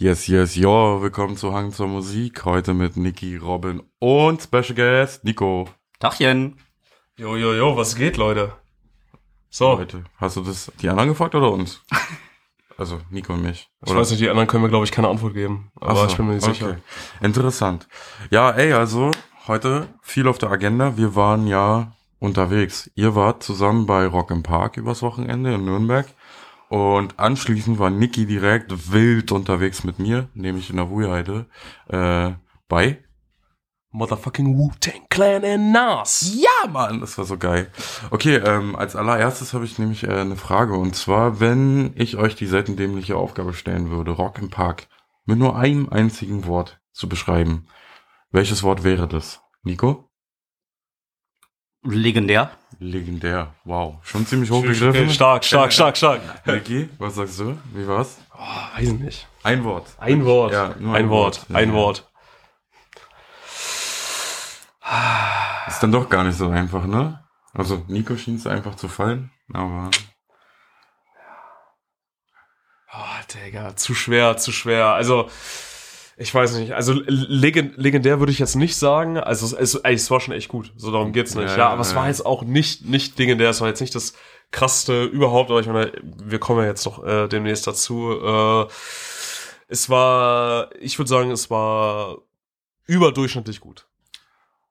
[0.00, 2.44] Yes, yes, yo, willkommen zu Hang zur Musik.
[2.44, 5.68] Heute mit Niki, Robin und Special Guest Nico.
[5.98, 6.56] Tachchen.
[7.16, 8.52] Jo, jo, jo, was geht, Leute?
[9.50, 10.04] So, Heute.
[10.18, 11.82] Hast du das die anderen gefragt oder uns?
[12.76, 13.68] Also Nico und mich.
[13.84, 15.72] ich weiß nicht, die anderen können mir, glaube ich, keine Antwort geben.
[15.80, 16.54] Aber so, ich bin mir nicht okay.
[16.54, 16.76] sicher.
[17.20, 17.88] Interessant.
[18.30, 19.10] Ja, ey, also
[19.48, 20.96] heute viel auf der Agenda.
[20.96, 21.90] Wir waren ja
[22.20, 22.88] unterwegs.
[22.94, 26.06] Ihr wart zusammen bei Rock im Park übers Wochenende in Nürnberg.
[26.68, 31.46] Und anschließend war Niki direkt wild unterwegs mit mir, nämlich in der Wuheide,
[31.88, 32.32] äh,
[32.68, 33.02] bei
[33.90, 36.30] Motherfucking Wu-Tang Clan and Nas.
[36.36, 37.70] Ja, Mann, das war so geil.
[38.10, 40.74] Okay, ähm, als allererstes habe ich nämlich äh, eine Frage.
[40.74, 44.88] Und zwar, wenn ich euch die seitendämliche Aufgabe stellen würde, Rock im Park
[45.24, 47.66] mit nur einem einzigen Wort zu beschreiben,
[48.30, 49.40] welches Wort wäre das?
[49.62, 50.07] Nico?
[51.82, 52.50] Legendär.
[52.80, 53.54] Legendär.
[53.64, 53.96] Wow.
[54.02, 55.10] Schon ziemlich hoch Okay, gegriffen.
[55.10, 56.20] stark, stark, stark, stark.
[56.46, 57.58] Niki, was sagst du?
[57.72, 58.18] Wie war's?
[58.34, 59.28] Oh, weiß ich nicht.
[59.42, 59.86] Ein Wort.
[59.98, 60.52] Ein Wort.
[60.52, 61.46] Ja, nur ein, Wort.
[61.48, 61.74] Ja, Ein ja.
[61.74, 62.04] Wort.
[65.68, 67.22] Ist dann doch gar nicht so einfach, ne?
[67.52, 69.90] Also, Nico schien es einfach zu fallen, aber
[72.92, 74.86] Oh, Digga, zu schwer, zu schwer.
[74.86, 75.28] Also,
[76.18, 76.72] ich weiß nicht.
[76.72, 79.16] Also, legend, legendär würde ich jetzt nicht sagen.
[79.18, 80.72] Also, es, es, ey, es war schon echt gut.
[80.76, 81.50] So, darum geht's nicht.
[81.50, 81.96] Ja, Ja, aber es ja.
[81.96, 83.50] war jetzt auch nicht, nicht legendär.
[83.50, 84.14] Es war jetzt nicht das
[84.50, 85.50] krasseste überhaupt.
[85.50, 88.12] Aber ich meine, wir kommen ja jetzt noch äh, demnächst dazu.
[88.20, 88.66] Äh,
[89.68, 92.18] es war, ich würde sagen, es war
[92.86, 93.86] überdurchschnittlich gut.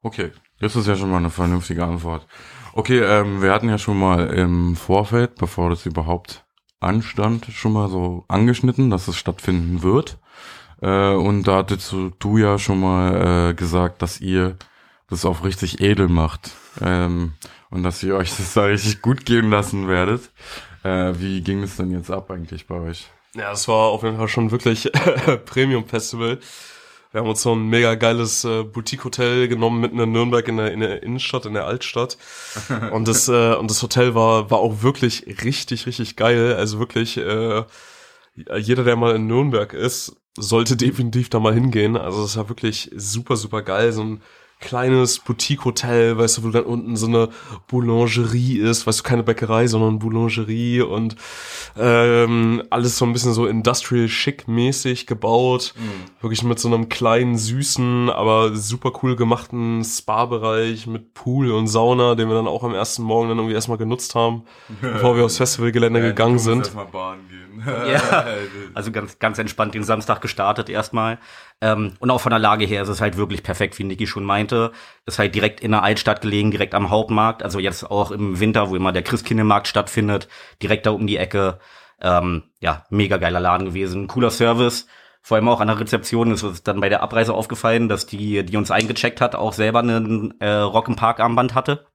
[0.02, 2.28] Okay, das ist ja schon mal eine vernünftige Antwort.
[2.74, 6.46] Okay, ähm, wir hatten ja schon mal im Vorfeld, bevor das überhaupt
[6.80, 10.18] anstand, schon mal so angeschnitten, dass es stattfinden wird.
[10.82, 14.58] Äh, und da hattest du, du ja schon mal äh, gesagt, dass ihr
[15.10, 16.52] das auch richtig edel macht.
[16.82, 17.34] Ähm,
[17.70, 20.32] und dass ihr euch das da richtig gut gehen lassen werdet.
[20.84, 23.08] Äh, wie ging es denn jetzt ab eigentlich bei euch?
[23.36, 24.92] Ja, das war auf jeden Fall schon wirklich
[25.46, 26.40] Premium Festival.
[27.12, 30.72] Wir haben uns so ein mega geiles äh, Boutique-Hotel genommen mitten in Nürnberg in der,
[30.72, 32.18] in der Innenstadt, in der Altstadt.
[32.92, 36.56] Und das, äh, und das Hotel war, war auch wirklich richtig, richtig geil.
[36.56, 37.64] Also wirklich, äh,
[38.58, 41.98] jeder, der mal in Nürnberg ist, sollte definitiv da mal hingehen.
[41.98, 43.92] Also das war wirklich super, super geil.
[43.92, 44.22] So ein
[44.60, 47.30] kleines Boutique-Hotel, weißt du, wo dann unten so eine
[47.68, 51.16] Boulangerie ist, weißt du, keine Bäckerei, sondern Boulangerie und
[51.78, 55.76] ähm, alles so ein bisschen so industrial chic mäßig gebaut.
[56.22, 62.16] Wirklich mit so einem kleinen, süßen, aber super cool gemachten Spa-Bereich mit Pool und Sauna,
[62.16, 64.44] den wir dann auch am ersten Morgen dann irgendwie erstmal genutzt haben,
[64.82, 66.74] bevor wir aufs Festivalgelände gegangen sind.
[66.92, 67.47] Bahn gehen.
[67.66, 68.26] Ja.
[68.74, 71.18] Also ganz, ganz entspannt den Samstag gestartet erstmal.
[71.62, 74.24] Ähm, und auch von der Lage her ist es halt wirklich perfekt, wie Niki schon
[74.24, 74.72] meinte.
[75.06, 77.42] Ist halt direkt in der Altstadt gelegen, direkt am Hauptmarkt.
[77.42, 80.28] Also jetzt auch im Winter, wo immer der Christkindlmarkt stattfindet,
[80.62, 81.60] direkt da um die Ecke.
[82.02, 84.08] Ähm, ja, mega geiler Laden gewesen.
[84.08, 84.88] Cooler Service.
[85.22, 88.46] Vor allem auch an der Rezeption ist uns dann bei der Abreise aufgefallen, dass die,
[88.46, 91.88] die uns eingecheckt hat, auch selber einen äh, Rock im Park Armband hatte.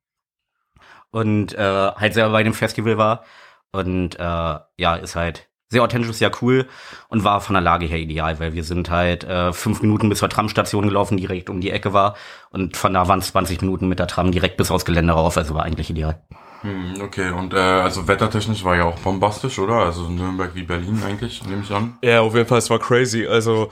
[1.10, 3.24] Und äh, halt selber bei dem Festival war.
[3.70, 6.68] Und äh, ja, ist halt sehr authentisch, sehr cool
[7.08, 10.20] und war von der Lage her ideal, weil wir sind halt äh, fünf Minuten bis
[10.20, 12.14] zur Tramstation gelaufen, die direkt um die Ecke war.
[12.50, 15.36] Und von da waren es 20 Minuten mit der Tram direkt bis aufs Gelände rauf,
[15.36, 16.22] also war eigentlich ideal.
[16.60, 19.76] Hm, okay, und äh, also wettertechnisch war ja auch bombastisch, oder?
[19.76, 21.98] Also Nürnberg wie Berlin eigentlich, nehme ich an.
[22.04, 23.26] Ja, auf jeden Fall, es war crazy.
[23.26, 23.70] Also,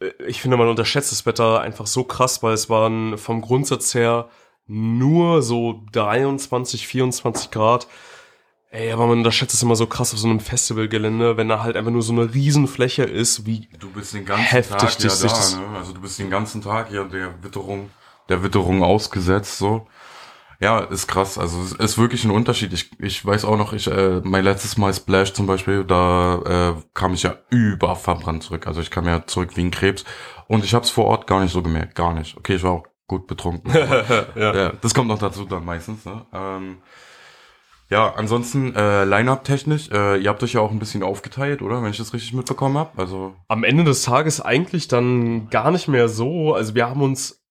[0.00, 3.94] äh, ich finde, man unterschätzt das Wetter einfach so krass, weil es waren vom Grundsatz
[3.94, 4.28] her
[4.68, 7.88] nur so 23, 24 Grad.
[8.70, 11.76] Ey, aber man unterschätzt es immer so krass auf so einem Festivalgelände, wenn da halt
[11.76, 15.22] einfach nur so eine Riesenfläche ist, wie Du bist den ganzen Heftig, Tag ja da,
[15.22, 15.62] das- ne?
[15.76, 17.88] Also du bist den ganzen Tag ja der Witterung,
[18.28, 19.86] der Witterung ausgesetzt, so.
[20.60, 21.38] Ja, ist krass.
[21.38, 22.72] Also es ist wirklich ein Unterschied.
[22.72, 26.82] Ich, ich weiß auch noch, ich, äh, mein letztes Mal Splash zum Beispiel, da äh,
[26.94, 28.66] kam ich ja überverbrannt zurück.
[28.66, 30.04] Also ich kam ja zurück wie ein Krebs.
[30.48, 32.36] Und ich habe es vor Ort gar nicht so gemerkt, gar nicht.
[32.36, 33.72] Okay, ich war auch gut betrunken.
[34.34, 34.54] ja.
[34.54, 36.04] ja, das kommt noch dazu dann meistens.
[36.04, 36.26] Ne?
[36.34, 36.78] Ähm,
[37.90, 41.82] ja, ansonsten äh, Line-Up technisch, äh, ihr habt euch ja auch ein bisschen aufgeteilt, oder?
[41.82, 42.90] Wenn ich das richtig mitbekommen habe.
[43.00, 46.54] Also am Ende des Tages eigentlich dann gar nicht mehr so.
[46.54, 47.42] Also wir haben uns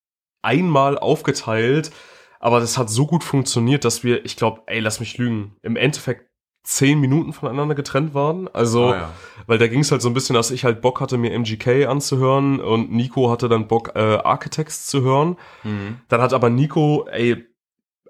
[0.44, 1.92] einmal aufgeteilt,
[2.40, 5.76] aber das hat so gut funktioniert, dass wir, ich glaube, ey, lass mich lügen, im
[5.76, 6.26] Endeffekt
[6.64, 8.48] zehn Minuten voneinander getrennt waren.
[8.54, 9.10] Also, Ah, ja.
[9.48, 11.86] weil da ging es halt so ein bisschen, dass ich halt Bock hatte, mir MGK
[11.88, 15.38] anzuhören und Nico hatte dann Bock, äh, Architects zu hören.
[15.64, 16.02] Mhm.
[16.10, 17.46] Dann hat aber Nico, ey,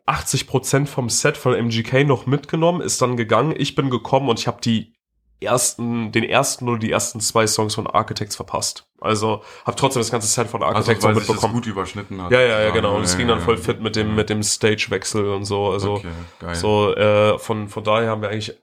[0.08, 3.54] 80% vom Set von MGK noch mitgenommen, ist dann gegangen.
[3.58, 4.94] Ich bin gekommen und ich habe die
[5.40, 8.88] ersten, den ersten oder die ersten zwei Songs von Architects verpasst.
[9.00, 11.54] Also habe trotzdem das ganze Set von Also, Architects weil noch sich das mitbekommen.
[11.54, 12.32] gut überschnitten hat.
[12.32, 12.96] Ja, ja, ja, genau.
[12.96, 13.62] Und es ging dann ja, voll ja.
[13.62, 15.70] fit mit dem, mit dem Stagewechsel und so.
[15.70, 16.56] Also Okay, geil.
[16.56, 18.58] so äh, von, von daher haben wir eigentlich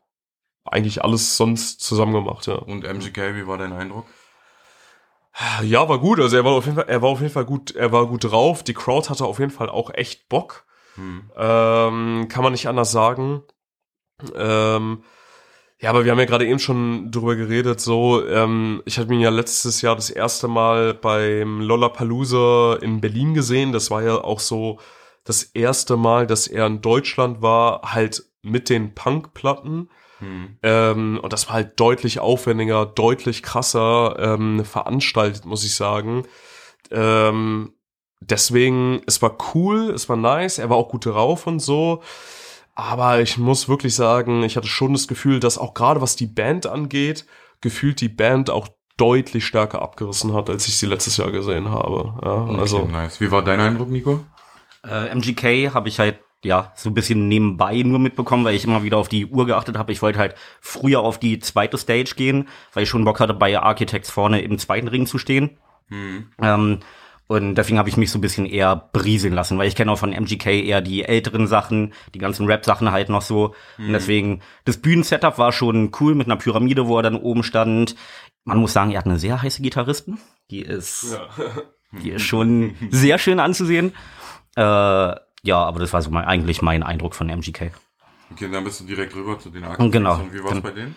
[0.65, 2.55] eigentlich alles sonst zusammen gemacht, ja.
[2.55, 4.07] Und MGK, wie war dein Eindruck?
[5.63, 6.21] Ja, war gut.
[6.21, 8.25] Also er war auf jeden Fall, er war auf jeden Fall gut, er war gut
[8.25, 8.63] drauf.
[8.63, 10.64] Die Crowd hatte auf jeden Fall auch echt Bock.
[10.95, 11.31] Hm.
[11.37, 13.43] Ähm, kann man nicht anders sagen.
[14.35, 15.03] Ähm,
[15.81, 19.21] ja, aber wir haben ja gerade eben schon drüber geredet, so, ähm, ich hatte ihn
[19.21, 23.73] ja letztes Jahr das erste Mal beim Lollapalooza in Berlin gesehen.
[23.73, 24.79] Das war ja auch so
[25.25, 29.91] das erste Mal, dass er in Deutschland war, halt mit den Punk-Platten.
[30.21, 30.57] Hm.
[30.63, 36.23] Ähm, und das war halt deutlich aufwendiger, deutlich krasser ähm, veranstaltet, muss ich sagen.
[36.91, 37.74] Ähm,
[38.31, 42.03] deswegen, es war cool, es war nice, er war auch gut drauf und so.
[42.75, 46.27] Aber ich muss wirklich sagen, ich hatte schon das Gefühl, dass auch gerade was die
[46.27, 47.25] Band angeht,
[47.61, 52.15] gefühlt die Band auch deutlich stärker abgerissen hat, als ich sie letztes Jahr gesehen habe.
[52.23, 53.21] Ja, Okay, also nice.
[53.21, 54.25] Wie war dein Eindruck, Nico?
[54.85, 58.83] Äh, MGK habe ich halt ja so ein bisschen nebenbei nur mitbekommen, weil ich immer
[58.83, 59.93] wieder auf die Uhr geachtet habe.
[59.93, 63.59] Ich wollte halt früher auf die zweite Stage gehen, weil ich schon Bock hatte, bei
[63.59, 65.59] Architects vorne im zweiten Ring zu stehen.
[66.43, 66.81] Ähm,
[67.27, 69.99] und deswegen habe ich mich so ein bisschen eher brieseln lassen, weil ich kenne auch
[69.99, 73.55] von MGK eher die älteren Sachen, die ganzen Rap-Sachen halt noch so.
[73.79, 77.97] Und deswegen, das Bühnensetup war schon cool mit einer Pyramide, wo er dann oben stand.
[78.45, 80.19] Man muss sagen, er hat eine sehr heiße Gitarristin.
[80.51, 81.19] Die ist,
[82.03, 83.95] die ist schon sehr schön anzusehen.
[84.57, 85.19] Äh, ja,
[85.57, 87.73] aber das war so mein, eigentlich mein Eindruck von MGK.
[88.33, 89.93] Okay, dann bist du direkt rüber zu den Architects.
[89.93, 90.15] Genau.
[90.21, 90.95] Und wie war's Gen- bei denen?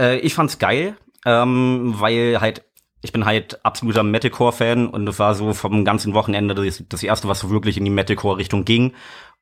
[0.00, 0.96] Äh, ich fand's geil,
[1.26, 2.64] ähm, weil halt,
[3.02, 7.28] ich bin halt absoluter Metalcore-Fan und es war so vom ganzen Wochenende das, das erste,
[7.28, 8.92] was so wirklich in die Metalcore-Richtung ging.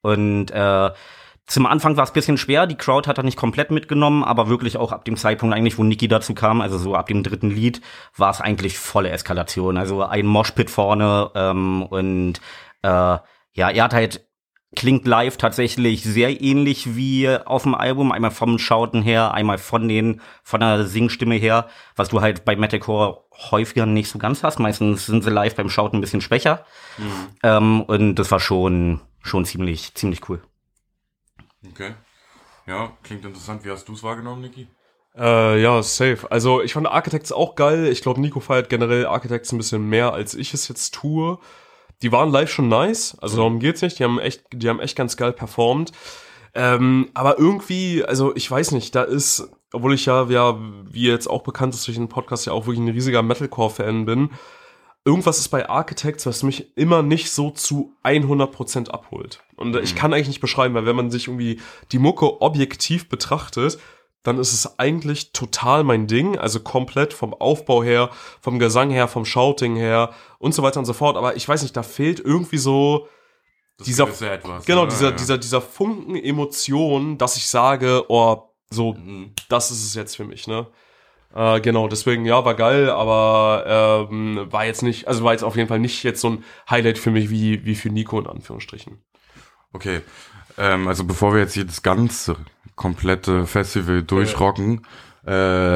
[0.00, 0.90] Und äh,
[1.46, 4.76] zum Anfang war es bisschen schwer, die Crowd hat er nicht komplett mitgenommen, aber wirklich
[4.76, 7.80] auch ab dem Zeitpunkt eigentlich, wo Niki dazu kam, also so ab dem dritten Lied,
[8.16, 9.78] war es eigentlich volle Eskalation.
[9.78, 12.34] Also ein Moshpit vorne ähm, und
[12.82, 14.27] äh, ja, er hat halt
[14.76, 19.88] klingt live tatsächlich sehr ähnlich wie auf dem Album, einmal vom Schauten her, einmal von
[19.88, 24.58] den von der Singstimme her, was du halt bei Metalcore häufiger nicht so ganz hast.
[24.58, 26.66] Meistens sind sie live beim Schauten ein bisschen schwächer.
[27.42, 30.42] Ähm, und das war schon schon ziemlich ziemlich cool.
[31.70, 31.94] Okay.
[32.66, 33.64] Ja, klingt interessant.
[33.64, 34.68] Wie hast du es wahrgenommen, Niki?
[35.16, 36.30] Äh, ja, safe.
[36.30, 37.86] Also ich fand Architects auch geil.
[37.86, 41.38] Ich glaube, Nico feiert generell Architects ein bisschen mehr, als ich es jetzt tue.
[42.02, 43.98] Die waren live schon nice, also darum geht's nicht.
[43.98, 45.92] Die haben echt, die haben echt ganz geil performt.
[46.54, 50.58] Ähm, aber irgendwie, also ich weiß nicht, da ist, obwohl ich ja, ja,
[50.90, 54.30] wie jetzt auch bekannt ist durch den Podcast, ja auch wirklich ein riesiger Metalcore-Fan bin,
[55.04, 59.40] irgendwas ist bei Architects, was mich immer nicht so zu 100% abholt.
[59.56, 61.60] Und ich kann eigentlich nicht beschreiben, weil wenn man sich irgendwie
[61.92, 63.78] die Mucke objektiv betrachtet,
[64.22, 68.10] dann ist es eigentlich total mein Ding, also komplett vom Aufbau her,
[68.40, 71.16] vom Gesang her, vom Shouting her und so weiter und so fort.
[71.16, 73.08] Aber ich weiß nicht, da fehlt irgendwie so
[73.78, 74.64] Das Dieser- etwas.
[74.66, 74.88] genau ne?
[74.88, 79.34] dieser dieser dieser Funken Emotion, dass ich sage, oh, so Mhm.
[79.48, 80.66] das ist es jetzt für mich, ne?
[81.34, 85.56] Äh, genau, deswegen, ja, war geil, aber ähm, war jetzt nicht, also war jetzt auf
[85.56, 88.98] jeden Fall nicht jetzt so ein Highlight für mich wie, wie für Nico in Anführungsstrichen.
[89.72, 90.00] Okay.
[90.56, 92.36] Ähm, also bevor wir jetzt hier das ganze
[92.78, 94.86] komplette Festival durchrocken,
[95.26, 95.30] äh,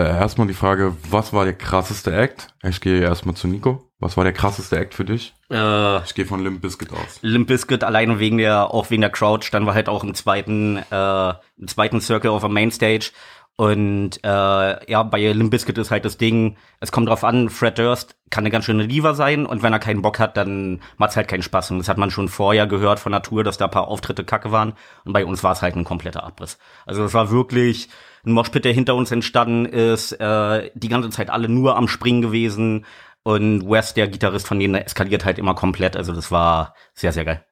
[0.08, 2.48] erstmal die Frage, was war der krasseste Act?
[2.62, 3.90] Ich gehe erstmal zu Nico.
[3.98, 5.34] Was war der krasseste Act für dich?
[5.50, 7.18] Äh, Ich gehe von Limp Bizkit aus.
[7.20, 10.78] Limp Bizkit alleine wegen der auch wegen der Crowd standen wir halt auch im zweiten
[10.90, 13.10] äh, im zweiten Circle auf der Mainstage
[13.56, 17.78] und äh, ja bei Limp Bizkit ist halt das Ding es kommt drauf an Fred
[17.78, 21.16] Durst kann eine ganz schöne Lieber sein und wenn er keinen Bock hat dann macht's
[21.16, 23.70] halt keinen Spaß und das hat man schon vorher gehört von Tour dass da ein
[23.70, 24.72] paar Auftritte kacke waren
[25.04, 27.88] und bei uns war es halt ein kompletter Abriss also es war wirklich
[28.24, 32.22] ein Moshpit der hinter uns entstanden ist äh, die ganze Zeit alle nur am Springen
[32.22, 32.86] gewesen
[33.22, 35.96] und Wes, der Gitarrist von denen, eskaliert halt immer komplett.
[35.96, 37.44] Also das war sehr, sehr geil.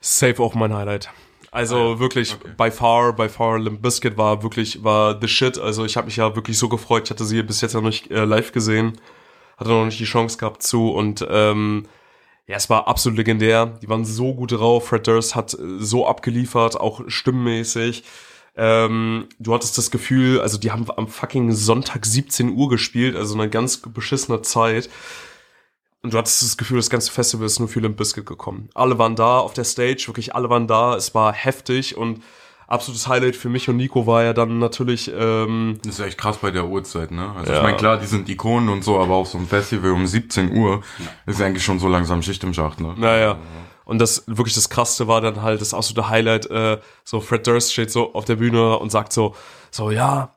[0.00, 1.10] Safe auch mein Highlight.
[1.52, 2.52] Also wirklich okay.
[2.56, 5.58] by far, by far Limp Bizkit war wirklich war the shit.
[5.58, 7.04] Also ich habe mich ja wirklich so gefreut.
[7.04, 9.00] Ich hatte sie bis jetzt noch nicht äh, live gesehen,
[9.56, 11.86] hatte noch nicht die Chance gehabt zu und ähm,
[12.46, 13.78] ja, es war absolut legendär.
[13.80, 14.88] Die waren so gut drauf.
[14.88, 18.04] Fred Durst hat äh, so abgeliefert, auch stimmmäßig.
[18.56, 23.34] Ähm, du hattest das Gefühl, also die haben am fucking Sonntag 17 Uhr gespielt, also
[23.34, 24.90] eine ganz beschissene Zeit.
[26.02, 28.70] Und du hattest das Gefühl, das ganze Festival ist nur für Limp Bizkit gekommen.
[28.74, 30.96] Alle waren da auf der Stage, wirklich alle waren da.
[30.96, 32.22] Es war heftig und
[32.66, 36.38] absolutes Highlight für mich und Nico war ja dann natürlich, ähm, Das ist echt krass
[36.38, 37.32] bei der Uhrzeit, ne?
[37.36, 37.58] Also Ja.
[37.58, 40.56] ich meine, klar, die sind Ikonen und so, aber auf so einem Festival um 17
[40.56, 40.80] Uhr
[41.26, 42.94] ist eigentlich schon so langsam Schicht im Schacht, ne?
[42.96, 43.38] naja.
[43.84, 46.46] Und das wirklich das Krasseste war dann halt das absolute Highlight.
[46.46, 49.34] Äh, so Fred Durst steht so auf der Bühne und sagt so,
[49.72, 50.36] so ja,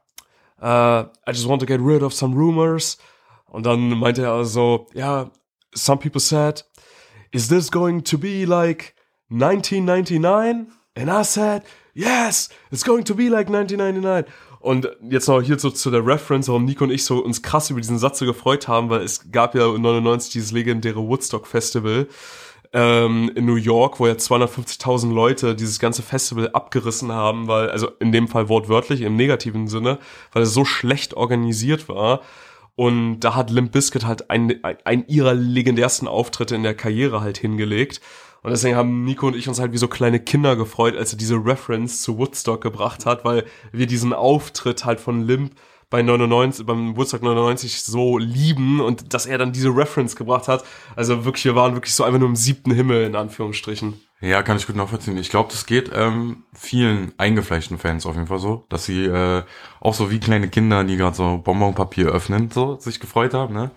[0.60, 2.98] äh, I just want to get rid of some rumors.
[3.46, 5.30] Und dann meinte er so, ja,
[5.76, 6.64] some people said,
[7.32, 8.96] is this going to be like
[9.30, 10.68] 1999?
[10.96, 11.64] And I said,
[11.94, 14.32] yes, it's going to be like 1999.
[14.60, 17.70] Und jetzt noch hier so zu der Reference, warum Nico und ich so uns krass
[17.70, 22.08] über diesen Satz so gefreut haben, weil es gab ja 99 dieses legendäre Woodstock Festival
[22.72, 27.90] ähm, in New York, wo ja 250.000 Leute dieses ganze Festival abgerissen haben, weil, also
[28.00, 30.00] in dem Fall wortwörtlich, im negativen Sinne,
[30.32, 32.22] weil es so schlecht organisiert war.
[32.76, 37.38] Und da hat Limp Bizkit halt einen, einen ihrer legendärsten Auftritte in der Karriere halt
[37.38, 38.02] hingelegt.
[38.42, 41.18] Und deswegen haben Nico und ich uns halt wie so kleine Kinder gefreut, als er
[41.18, 45.54] diese Reference zu Woodstock gebracht hat, weil wir diesen Auftritt halt von Limp
[45.94, 50.64] bei 99, beim Woodstock 99 so lieben und dass er dann diese Reference gebracht hat.
[50.96, 54.02] Also wirklich, wir waren wirklich so einfach nur im siebten Himmel, in Anführungsstrichen.
[54.20, 55.16] Ja, kann ich gut nachvollziehen.
[55.18, 59.44] Ich glaube, das geht ähm, vielen eingefleischten Fans auf jeden Fall so, dass sie äh,
[59.82, 63.70] auch so wie kleine Kinder, die gerade so Bonbonpapier öffnen, so sich gefreut haben, ne?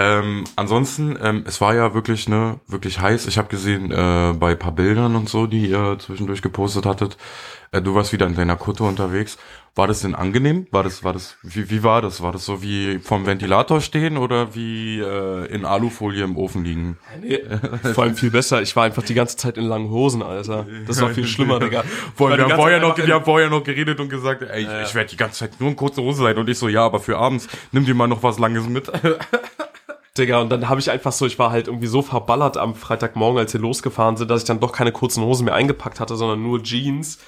[0.00, 3.26] Ähm, ansonsten, ähm, es war ja wirklich ne, wirklich heiß.
[3.26, 7.16] Ich habe gesehen äh, bei paar Bildern und so, die ihr zwischendurch gepostet hattet,
[7.72, 9.38] äh, du warst wieder in deiner Kutte unterwegs.
[9.74, 10.68] War das denn angenehm?
[10.70, 12.22] War das, war das, wie, wie war das?
[12.22, 16.98] War das so wie vom Ventilator stehen oder wie äh, in Alufolie im Ofen liegen?
[17.20, 17.40] Nee,
[17.92, 18.62] vor allem viel besser.
[18.62, 20.64] Ich war einfach die ganze Zeit in langen Hosen, Alter.
[20.86, 21.82] Das war viel schlimmer, Digga.
[22.14, 24.82] Vor, wir, haben vorher noch, wir haben vorher noch geredet und gesagt, ey, ich, ja,
[24.82, 26.38] ich werde die ganze Zeit nur in kurze Hose sein.
[26.38, 28.90] Und ich so, ja, aber für abends, nimm dir mal noch was Langes mit.
[30.18, 33.38] Digga, und dann habe ich einfach so, ich war halt irgendwie so verballert am Freitagmorgen,
[33.38, 36.42] als wir losgefahren sind, dass ich dann doch keine kurzen Hosen mehr eingepackt hatte, sondern
[36.42, 37.18] nur Jeans.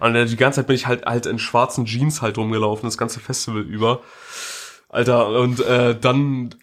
[0.00, 3.20] Und die ganze Zeit bin ich halt halt in schwarzen Jeans halt rumgelaufen, das ganze
[3.20, 4.00] Festival über.
[4.88, 6.54] Alter, und äh, dann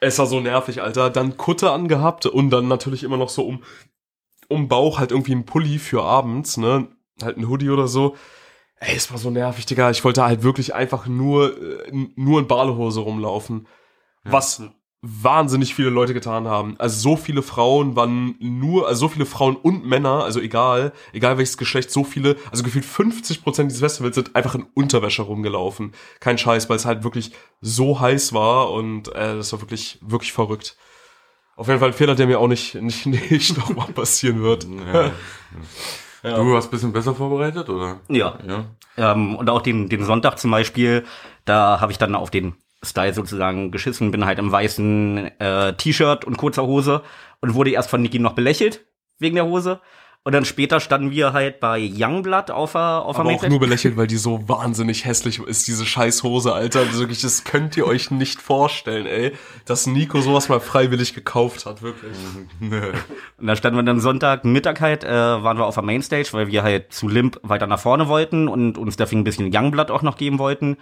[0.00, 1.10] es war so nervig, Alter.
[1.10, 3.62] Dann Kutte angehabt und dann natürlich immer noch so um,
[4.48, 6.88] um Bauch halt irgendwie ein Pulli für abends, ne?
[7.22, 8.16] Halt ein Hoodie oder so.
[8.76, 9.90] Ey, es war so nervig, Digga.
[9.90, 13.68] Ich wollte halt wirklich einfach nur, äh, nur in Badehose rumlaufen.
[14.24, 14.32] Ja.
[14.32, 14.62] Was
[15.02, 16.74] wahnsinnig viele Leute getan haben.
[16.78, 21.38] Also so viele Frauen waren nur, also so viele Frauen und Männer, also egal, egal
[21.38, 25.92] welches Geschlecht, so viele, also gefühlt 50 Prozent dieses Festivals sind einfach in Unterwäsche rumgelaufen.
[26.20, 30.32] Kein Scheiß, weil es halt wirklich so heiß war und äh, das war wirklich, wirklich
[30.32, 30.76] verrückt.
[31.56, 34.66] Auf jeden Fall ein Fehler, der mir auch nicht, nicht, nicht nochmal passieren wird.
[34.92, 35.12] Ja.
[36.22, 36.36] Ja.
[36.36, 38.00] Du warst ein bisschen besser vorbereitet, oder?
[38.08, 38.38] Ja.
[38.46, 38.66] ja.
[38.98, 41.06] Ähm, und auch den, den Sonntag zum Beispiel,
[41.46, 46.24] da habe ich dann auf den Style sozusagen geschissen, bin halt im weißen äh, T-Shirt
[46.24, 47.02] und kurzer Hose
[47.40, 48.86] und wurde erst von Niki noch belächelt
[49.18, 49.80] wegen der Hose.
[50.22, 53.96] Und dann später standen wir halt bei Youngblood auf der auf Aber auch nur belächelt,
[53.96, 56.80] weil die so wahnsinnig hässlich ist, diese scheiß Hose, Alter.
[56.80, 59.32] Also wirklich, das könnt ihr euch nicht vorstellen, ey.
[59.64, 62.12] Dass Nico sowas mal freiwillig gekauft hat, wirklich.
[62.60, 66.48] und da standen wir dann Sonntag Mittag halt, äh, waren wir auf der Mainstage, weil
[66.48, 70.02] wir halt zu Limp weiter nach vorne wollten und uns deswegen ein bisschen Youngblood auch
[70.02, 70.76] noch geben wollten.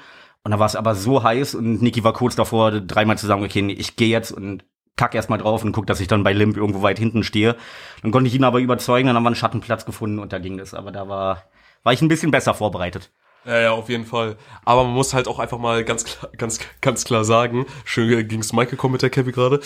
[0.44, 3.44] Und da war es aber so heiß und Niki war kurz davor, dreimal zu sagen,
[3.44, 4.64] okay, nee, ich gehe jetzt und
[4.96, 7.56] kack erstmal drauf und guck, dass ich dann bei Limp irgendwo weit hinten stehe.
[8.02, 10.58] Dann konnte ich ihn aber überzeugen, dann haben wir einen Schattenplatz gefunden und da ging
[10.58, 10.74] das.
[10.74, 11.44] Aber da war,
[11.82, 13.10] war ich ein bisschen besser vorbereitet.
[13.44, 14.36] Ja, ja, auf jeden Fall.
[14.64, 18.52] Aber man muss halt auch einfach mal ganz klar, ganz, ganz klar sagen, schön ging's
[18.52, 19.60] Mike gekommen mit der Kevin gerade,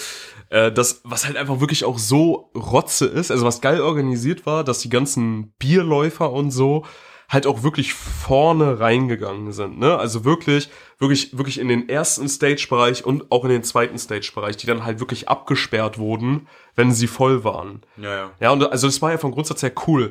[0.50, 4.62] äh, das, was halt einfach wirklich auch so Rotze ist, also was geil organisiert war,
[4.62, 6.84] dass die ganzen Bierläufer und so
[7.32, 9.96] halt auch wirklich vorne reingegangen sind, ne?
[9.96, 14.66] Also wirklich, wirklich, wirklich in den ersten Stage-Bereich und auch in den zweiten Stage-Bereich, die
[14.66, 16.46] dann halt wirklich abgesperrt wurden,
[16.76, 17.80] wenn sie voll waren.
[17.96, 18.30] Ja, ja.
[18.38, 20.10] Ja, und also das war ja vom Grundsatz her cool.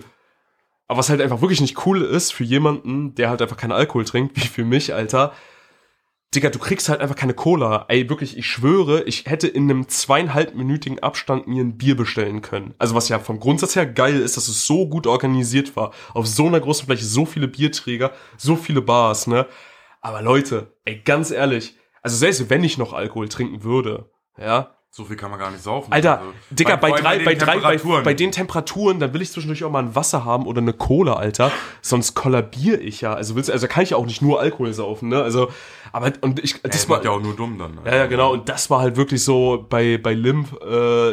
[0.88, 4.04] Aber was halt einfach wirklich nicht cool ist für jemanden, der halt einfach keinen Alkohol
[4.04, 5.32] trinkt, wie für mich, Alter,
[6.34, 7.84] Digga, du kriegst halt einfach keine Cola.
[7.90, 12.74] Ey, wirklich, ich schwöre, ich hätte in einem zweieinhalbminütigen Abstand mir ein Bier bestellen können.
[12.78, 15.92] Also was ja vom Grundsatz her geil ist, dass es so gut organisiert war.
[16.14, 19.46] Auf so einer großen Fläche, so viele Bierträger, so viele Bars, ne?
[20.00, 25.06] Aber Leute, ey, ganz ehrlich, also selbst wenn ich noch Alkohol trinken würde, ja, so
[25.06, 25.90] viel kann man gar nicht saufen.
[25.94, 29.64] Alter, also, Digga, bei, drei, bei drei, bei, bei, den Temperaturen, dann will ich zwischendurch
[29.64, 31.50] auch mal ein Wasser haben oder eine Cola, Alter.
[31.82, 33.14] Sonst kollabiere ich ja.
[33.14, 35.24] Also willst, also kann ich ja auch nicht nur Alkohol saufen, ne?
[35.24, 35.50] Also,
[35.94, 37.76] aber und ich, das ja, war ja auch nur dumm dann.
[37.76, 37.82] Ne?
[37.86, 38.34] Ja, ja, genau.
[38.34, 41.12] Und das war halt wirklich so bei bei Limp, äh,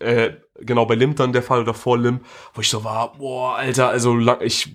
[0.00, 3.54] äh, genau bei Limp dann der Fall oder vor Limp, wo ich so war, boah,
[3.54, 4.74] Alter, also lang, ich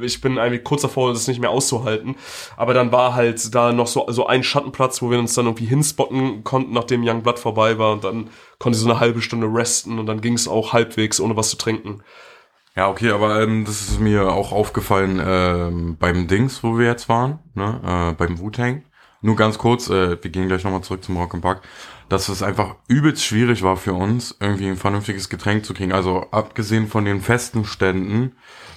[0.00, 2.16] ich bin eigentlich kurz davor, das nicht mehr auszuhalten.
[2.56, 5.66] Aber dann war halt da noch so, so ein Schattenplatz, wo wir uns dann irgendwie
[5.66, 7.92] hinspotten konnten, nachdem Young Blood vorbei war.
[7.92, 11.20] Und dann konnte ich so eine halbe Stunde resten und dann ging es auch halbwegs,
[11.20, 12.02] ohne was zu trinken.
[12.74, 17.08] Ja, okay, aber ähm, das ist mir auch aufgefallen ähm, beim Dings, wo wir jetzt
[17.08, 18.82] waren, ne, äh, beim Wu-Tang.
[19.20, 21.58] Nur ganz kurz, äh, wir gehen gleich nochmal zurück zum Rock'n'Park,
[22.08, 25.92] dass es einfach übelst schwierig war für uns, irgendwie ein vernünftiges Getränk zu kriegen.
[25.92, 28.32] Also abgesehen von den festen Ständen,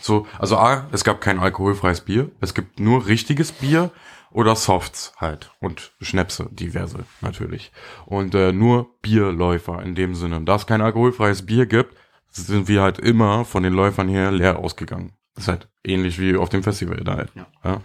[0.05, 3.89] so, also A, es gab kein alkoholfreies Bier, es gibt nur richtiges Bier
[4.29, 7.71] oder Softs halt und Schnäpse, diverse natürlich.
[8.05, 10.41] Und äh, nur Bierläufer in dem Sinne.
[10.41, 11.95] Da es kein alkoholfreies Bier gibt,
[12.29, 15.13] sind wir halt immer von den Läufern her leer ausgegangen.
[15.37, 17.31] ist halt ähnlich wie auf dem Festival da halt.
[17.33, 17.47] Ja.
[17.63, 17.81] Ja.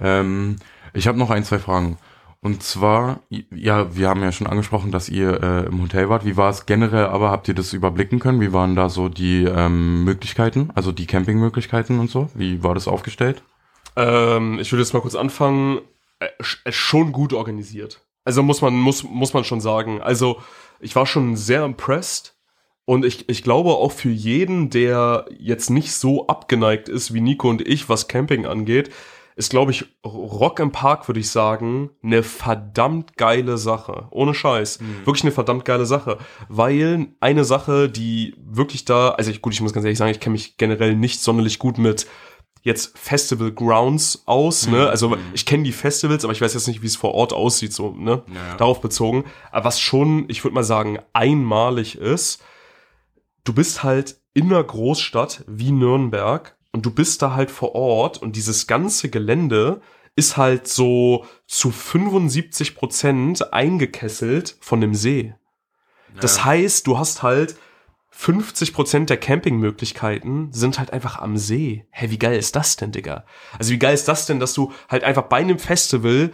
[0.00, 0.56] Ähm,
[0.94, 1.98] ich habe noch ein, zwei Fragen.
[2.44, 3.20] Und zwar,
[3.54, 6.24] ja, wir haben ja schon angesprochen, dass ihr äh, im Hotel wart.
[6.24, 8.40] Wie war es generell, aber habt ihr das überblicken können?
[8.40, 12.30] Wie waren da so die ähm, Möglichkeiten, also die Campingmöglichkeiten und so?
[12.34, 13.44] Wie war das aufgestellt?
[13.94, 15.82] Ähm, ich würde jetzt mal kurz anfangen.
[16.18, 16.30] Äh,
[16.64, 18.00] äh, schon gut organisiert.
[18.24, 20.02] Also muss man, muss, muss man schon sagen.
[20.02, 20.40] Also
[20.80, 22.34] ich war schon sehr impressed.
[22.84, 27.48] Und ich, ich glaube auch für jeden, der jetzt nicht so abgeneigt ist wie Nico
[27.48, 28.90] und ich, was Camping angeht,
[29.36, 34.08] ist, glaube ich, Rock im Park, würde ich sagen, eine verdammt geile Sache.
[34.10, 34.80] Ohne Scheiß.
[35.04, 36.18] Wirklich eine verdammt geile Sache.
[36.48, 40.20] Weil eine Sache, die wirklich da, also ich, gut, ich muss ganz ehrlich sagen, ich
[40.20, 42.06] kenne mich generell nicht sonderlich gut mit
[42.62, 44.88] jetzt Festival Grounds aus, ne?
[44.88, 47.72] Also ich kenne die Festivals, aber ich weiß jetzt nicht, wie es vor Ort aussieht,
[47.72, 48.22] so, ne?
[48.32, 48.56] Ja.
[48.56, 49.24] Darauf bezogen.
[49.50, 52.42] Aber was schon, ich würde mal sagen, einmalig ist,
[53.44, 58.20] du bist halt in einer Großstadt wie Nürnberg und du bist da halt vor Ort
[58.20, 59.80] und dieses ganze Gelände
[60.16, 65.34] ist halt so zu 75 Prozent eingekesselt von dem See.
[66.20, 67.56] Das heißt, du hast halt
[68.10, 71.86] 50 Prozent der Campingmöglichkeiten sind halt einfach am See.
[71.90, 73.24] Hä, wie geil ist das denn, Digga?
[73.58, 76.30] Also wie geil ist das denn, dass du halt einfach bei einem Festival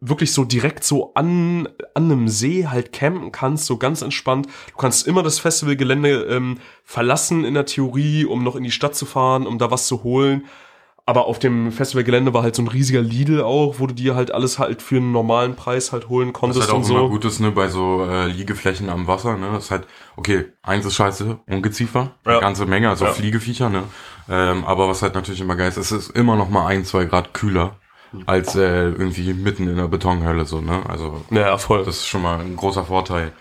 [0.00, 4.46] wirklich so direkt so an, an einem See halt campen kannst, so ganz entspannt.
[4.70, 8.94] Du kannst immer das Festivalgelände ähm, verlassen in der Theorie, um noch in die Stadt
[8.94, 10.44] zu fahren, um da was zu holen.
[11.08, 14.32] Aber auf dem Festivalgelände war halt so ein riesiger Lidl auch, wo du dir halt
[14.32, 16.98] alles halt für einen normalen Preis halt holen Das konntest ist halt und auch immer
[16.98, 17.08] so.
[17.10, 19.50] gut ist, ne, bei so äh, Liegeflächen am Wasser, ne?
[19.52, 19.86] Das ist halt,
[20.16, 22.32] okay, eins ist scheiße, Ungeziefer, Ja.
[22.32, 23.12] eine ganze Menge, also Ja.
[23.12, 23.84] Fliegeviecher, ne?
[24.28, 27.04] Ähm, aber was halt natürlich immer geil ist, es ist immer noch mal ein, zwei
[27.04, 27.76] Grad kühler
[28.26, 30.82] als äh, irgendwie mitten in der Betonhölle, so, ne?
[30.88, 31.84] Also Ja, voll.
[31.84, 33.32] das ist schon mal ein großer Vorteil.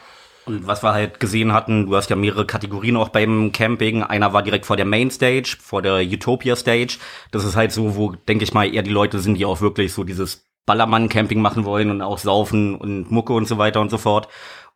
[0.45, 4.03] Und was wir halt gesehen hatten, du hast ja mehrere Kategorien auch beim Camping.
[4.03, 6.97] Einer war direkt vor der Main Stage, vor der Utopia Stage.
[7.31, 9.91] Das ist halt so, wo, denke ich mal, eher die Leute sind, die auch wirklich
[9.93, 13.97] so dieses Ballermann-Camping machen wollen und auch saufen und Mucke und so weiter und so
[13.97, 14.27] fort.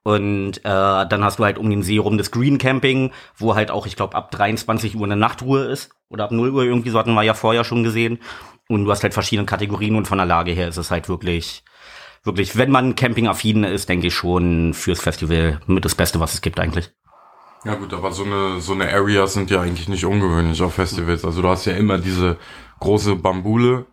[0.03, 3.69] Und äh, dann hast du halt um den See rum das Green Camping, wo halt
[3.69, 5.91] auch, ich glaube, ab 23 Uhr eine Nachtruhe ist.
[6.09, 8.19] Oder ab 0 Uhr irgendwie, so hatten wir ja vorher schon gesehen.
[8.67, 11.63] Und du hast halt verschiedene Kategorien und von der Lage her ist es halt wirklich
[12.23, 16.41] wirklich, wenn man campingaffin ist, denke ich schon fürs Festival mit das Beste, was es
[16.41, 16.91] gibt eigentlich.
[17.65, 21.25] Ja gut, aber so eine so eine Areas sind ja eigentlich nicht ungewöhnlich auf Festivals.
[21.25, 22.37] Also du hast ja immer diese
[22.79, 23.85] große Bambule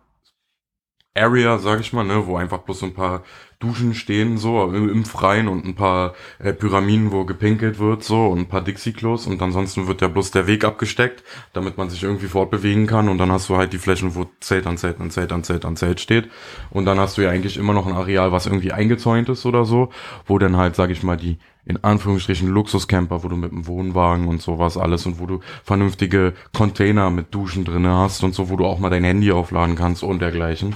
[1.13, 3.23] Area, sag ich mal, ne, wo einfach bloß so ein paar
[3.59, 8.39] Duschen stehen, so im, Freien und ein paar äh, Pyramiden, wo gepinkelt wird, so und
[8.39, 12.27] ein paar Dixie-Klos und ansonsten wird ja bloß der Weg abgesteckt, damit man sich irgendwie
[12.27, 15.31] fortbewegen kann und dann hast du halt die Flächen, wo Zelt an Zelt an Zelt
[15.31, 16.29] an Zelt an Zelt steht
[16.69, 19.65] und dann hast du ja eigentlich immer noch ein Areal, was irgendwie eingezäunt ist oder
[19.65, 19.89] so,
[20.27, 24.27] wo dann halt, sag ich mal, die in Anführungsstrichen Luxuscamper, wo du mit dem Wohnwagen
[24.27, 28.55] und sowas alles und wo du vernünftige Container mit Duschen drinne hast und so, wo
[28.55, 30.75] du auch mal dein Handy aufladen kannst und dergleichen.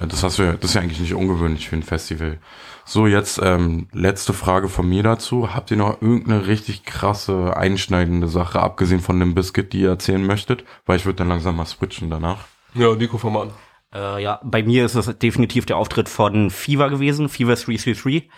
[0.00, 2.38] Äh, Das hast du ja, das ist ja eigentlich nicht ungewöhnlich für ein Festival.
[2.84, 5.54] So, jetzt ähm, letzte Frage von mir dazu.
[5.54, 10.24] Habt ihr noch irgendeine richtig krasse, einschneidende Sache, abgesehen von dem Biscuit, die ihr erzählen
[10.24, 10.64] möchtet?
[10.84, 12.46] Weil ich würde dann langsam mal switchen danach.
[12.74, 13.50] Ja, Nico, fang mal an.
[13.94, 18.28] Äh, ja, bei mir ist es definitiv der Auftritt von Fever gewesen, Fever 333,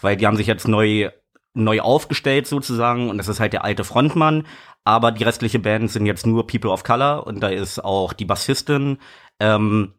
[0.00, 1.10] weil die haben sich jetzt neu
[1.52, 4.46] neu aufgestellt sozusagen und das ist halt der alte Frontmann,
[4.84, 8.24] aber die restliche Band sind jetzt nur People of Color und da ist auch die
[8.24, 8.98] Bassistin
[9.40, 9.94] ähm,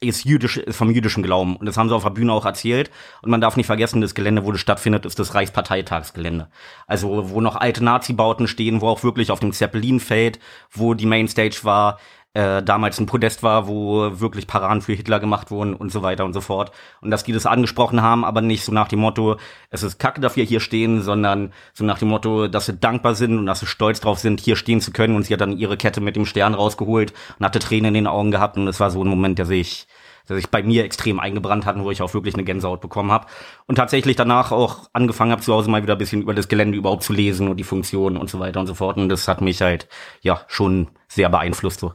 [0.00, 1.56] ist jüdisch, ist vom jüdischen Glauben.
[1.56, 2.90] Und das haben sie auf der Bühne auch erzählt.
[3.20, 6.48] Und man darf nicht vergessen, das Gelände, wo das stattfindet, ist das Reichsparteitagsgelände.
[6.86, 10.40] Also, wo noch alte Nazi-Bauten stehen, wo auch wirklich auf dem Zeppelinfeld,
[10.72, 11.98] wo die Mainstage war,
[12.34, 16.24] äh, damals ein Podest war, wo wirklich Paraden für Hitler gemacht wurden und so weiter
[16.24, 16.70] und so fort.
[17.00, 19.36] Und dass die das angesprochen haben, aber nicht so nach dem Motto,
[19.70, 23.14] es ist kacke, dass wir hier stehen, sondern so nach dem Motto, dass sie dankbar
[23.14, 25.16] sind und dass sie stolz drauf sind, hier stehen zu können.
[25.16, 28.06] Und sie hat dann ihre Kette mit dem Stern rausgeholt und hatte Tränen in den
[28.06, 28.56] Augen gehabt.
[28.56, 29.86] Und es war so ein Moment, der sich
[30.28, 33.10] der sich bei mir extrem eingebrannt hat und wo ich auch wirklich eine Gänsehaut bekommen
[33.10, 33.26] habe.
[33.66, 36.78] Und tatsächlich danach auch angefangen habe, zu Hause mal wieder ein bisschen über das Gelände
[36.78, 38.96] überhaupt zu lesen und die Funktionen und so weiter und so fort.
[38.96, 39.88] Und das hat mich halt,
[40.20, 41.94] ja, schon sehr beeinflusst so.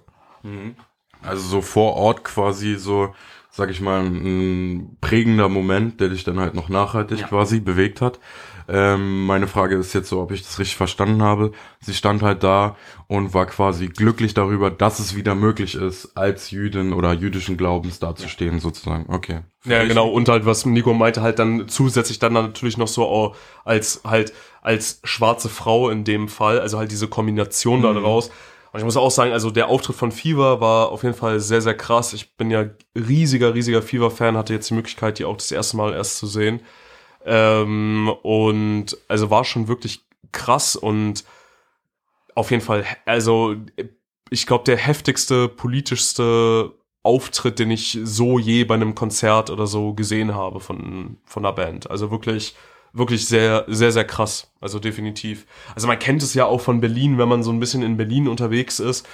[1.21, 3.13] Also so vor Ort quasi so,
[3.49, 7.27] sag ich mal, ein prägender Moment, der dich dann halt noch nachhaltig Ja.
[7.27, 8.19] quasi bewegt hat.
[8.67, 11.51] Ähm, meine Frage ist jetzt so, ob ich das richtig verstanden habe.
[11.81, 12.75] Sie stand halt da
[13.07, 17.99] und war quasi glücklich darüber, dass es wieder möglich ist, als Jüdin oder jüdischen Glaubens
[17.99, 19.05] dazustehen, sozusagen.
[19.13, 19.41] Okay.
[19.65, 20.09] Ja, genau.
[20.09, 24.33] Und halt, was Nico meinte, halt dann zusätzlich dann natürlich noch so auch als halt
[24.61, 28.31] als schwarze Frau in dem Fall, also halt diese Kombination da draus.
[28.75, 31.61] Und ich muss auch sagen, also der Auftritt von Fever war auf jeden Fall sehr,
[31.61, 32.11] sehr krass.
[32.11, 35.93] Ich bin ja riesiger, riesiger Fever-Fan, hatte jetzt die Möglichkeit, die auch das erste Mal
[35.93, 36.59] erst zu sehen.
[37.23, 41.23] Ähm, und also war schon wirklich krass und
[42.35, 43.55] auf jeden Fall, also
[44.29, 49.93] ich glaube, der heftigste, politischste Auftritt, den ich so je bei einem Konzert oder so
[49.93, 51.89] gesehen habe von, von einer Band.
[51.89, 52.57] Also wirklich,
[52.95, 54.49] wirklich sehr, sehr, sehr krass.
[54.61, 55.45] Also definitiv.
[55.75, 58.27] Also man kennt es ja auch von Berlin, wenn man so ein bisschen in Berlin
[58.27, 59.05] unterwegs ist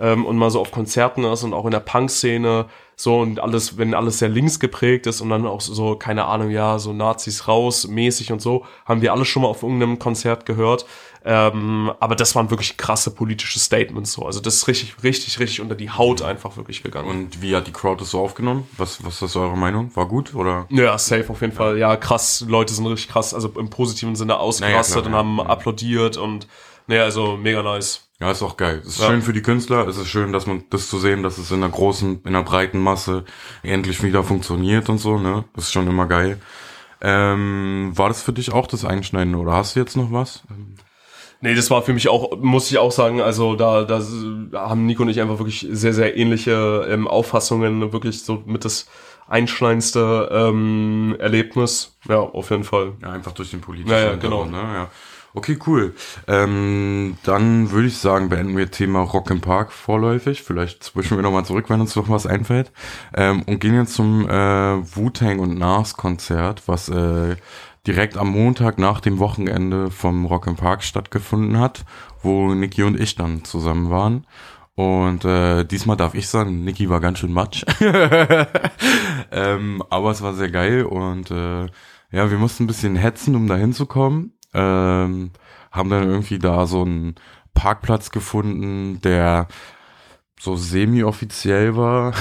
[0.00, 3.76] ähm, und mal so auf Konzerten ist und auch in der Punk-Szene so und alles,
[3.76, 7.46] wenn alles sehr links geprägt ist und dann auch so, keine Ahnung, ja, so Nazis
[7.46, 10.86] raus, mäßig und so, haben wir alles schon mal auf irgendeinem Konzert gehört.
[11.28, 14.24] Ähm, aber das waren wirklich krasse politische Statements so.
[14.24, 17.08] Also das ist richtig, richtig, richtig unter die Haut einfach wirklich gegangen.
[17.08, 18.68] Und wie hat die Crowd das so aufgenommen?
[18.76, 19.90] Was, was ist eure Meinung?
[19.96, 20.66] War gut oder?
[20.70, 21.58] Ja, safe auf jeden ja.
[21.58, 21.78] Fall.
[21.78, 22.44] Ja, krass.
[22.46, 25.52] Leute sind richtig krass, also im positiven Sinne ausgerastet naja, klar, und haben ja.
[25.52, 26.46] applaudiert und
[26.86, 28.02] naja, also mega nice.
[28.20, 28.80] Ja, ist auch geil.
[28.82, 29.08] Es ist ja.
[29.08, 29.88] schön für die Künstler.
[29.88, 32.44] Es ist schön, dass man das zu sehen, dass es in einer großen, in einer
[32.44, 33.24] breiten Masse
[33.64, 35.18] endlich wieder funktioniert und so.
[35.18, 36.40] Ne, das ist schon immer geil.
[37.00, 40.44] Ähm, war das für dich auch das Einschneiden oder hast du jetzt noch was?
[41.40, 44.00] Nee, das war für mich auch, muss ich auch sagen, also da, da
[44.54, 48.86] haben Nico und ich einfach wirklich sehr, sehr ähnliche ähm, Auffassungen, wirklich so mit das
[49.28, 51.96] einschneidendste ähm, Erlebnis.
[52.08, 52.92] Ja, auf jeden Fall.
[53.02, 54.44] Ja, einfach durch den politischen ja, ja, genau.
[54.44, 54.56] Ne?
[54.56, 54.90] Ja.
[55.34, 55.94] Okay, cool.
[56.28, 60.42] Ähm, dann würde ich sagen, beenden wir Thema Rock im Park vorläufig.
[60.42, 62.72] Vielleicht zwischen wir nochmal zurück, wenn uns noch was einfällt.
[63.14, 67.36] Ähm, und gehen jetzt zum äh, Wu-Tang und Nas Konzert, was äh,
[67.86, 71.84] direkt am Montag nach dem Wochenende vom Rock im Park stattgefunden hat,
[72.22, 74.26] wo Niki und ich dann zusammen waren.
[74.74, 77.64] Und äh, diesmal darf ich sagen, Niki war ganz schön matsch.
[79.30, 81.66] ähm, aber es war sehr geil und äh,
[82.10, 85.30] ja, wir mussten ein bisschen hetzen, um da hinzukommen ähm,
[85.70, 87.14] haben dann irgendwie da so einen
[87.54, 89.48] Parkplatz gefunden, der
[90.40, 92.14] so semi-offiziell war.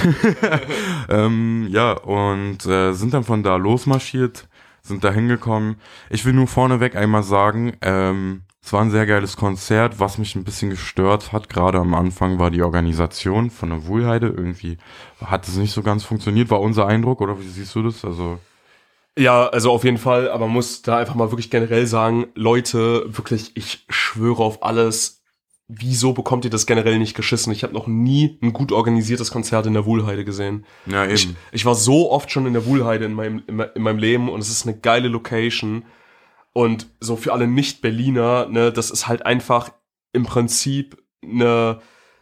[1.09, 4.47] ähm, ja, und äh, sind dann von da losmarschiert,
[4.85, 5.77] sind da hingekommen.
[6.09, 9.99] Ich will nur vorneweg einmal sagen, ähm, es war ein sehr geiles Konzert.
[9.99, 14.27] Was mich ein bisschen gestört hat, gerade am Anfang, war die Organisation von der Wohlheide.
[14.27, 14.77] Irgendwie
[15.23, 18.03] hat es nicht so ganz funktioniert, war unser Eindruck, oder wie siehst du das?
[18.03, 18.39] Also
[19.17, 23.05] ja, also auf jeden Fall, aber man muss da einfach mal wirklich generell sagen, Leute,
[23.07, 25.23] wirklich, ich schwöre auf alles,
[25.67, 27.51] wieso bekommt ihr das generell nicht geschissen?
[27.51, 30.65] Ich habe noch nie ein gut organisiertes Konzert in der Wuhlheide gesehen.
[30.85, 31.13] Ja, eben.
[31.13, 34.29] Ich, ich war so oft schon in der Wuhlheide in meinem, in, in meinem Leben
[34.29, 35.85] und es ist eine geile Location.
[36.53, 39.71] Und so für alle Nicht-Berliner, ne, das ist halt einfach
[40.13, 41.81] im Prinzip eine,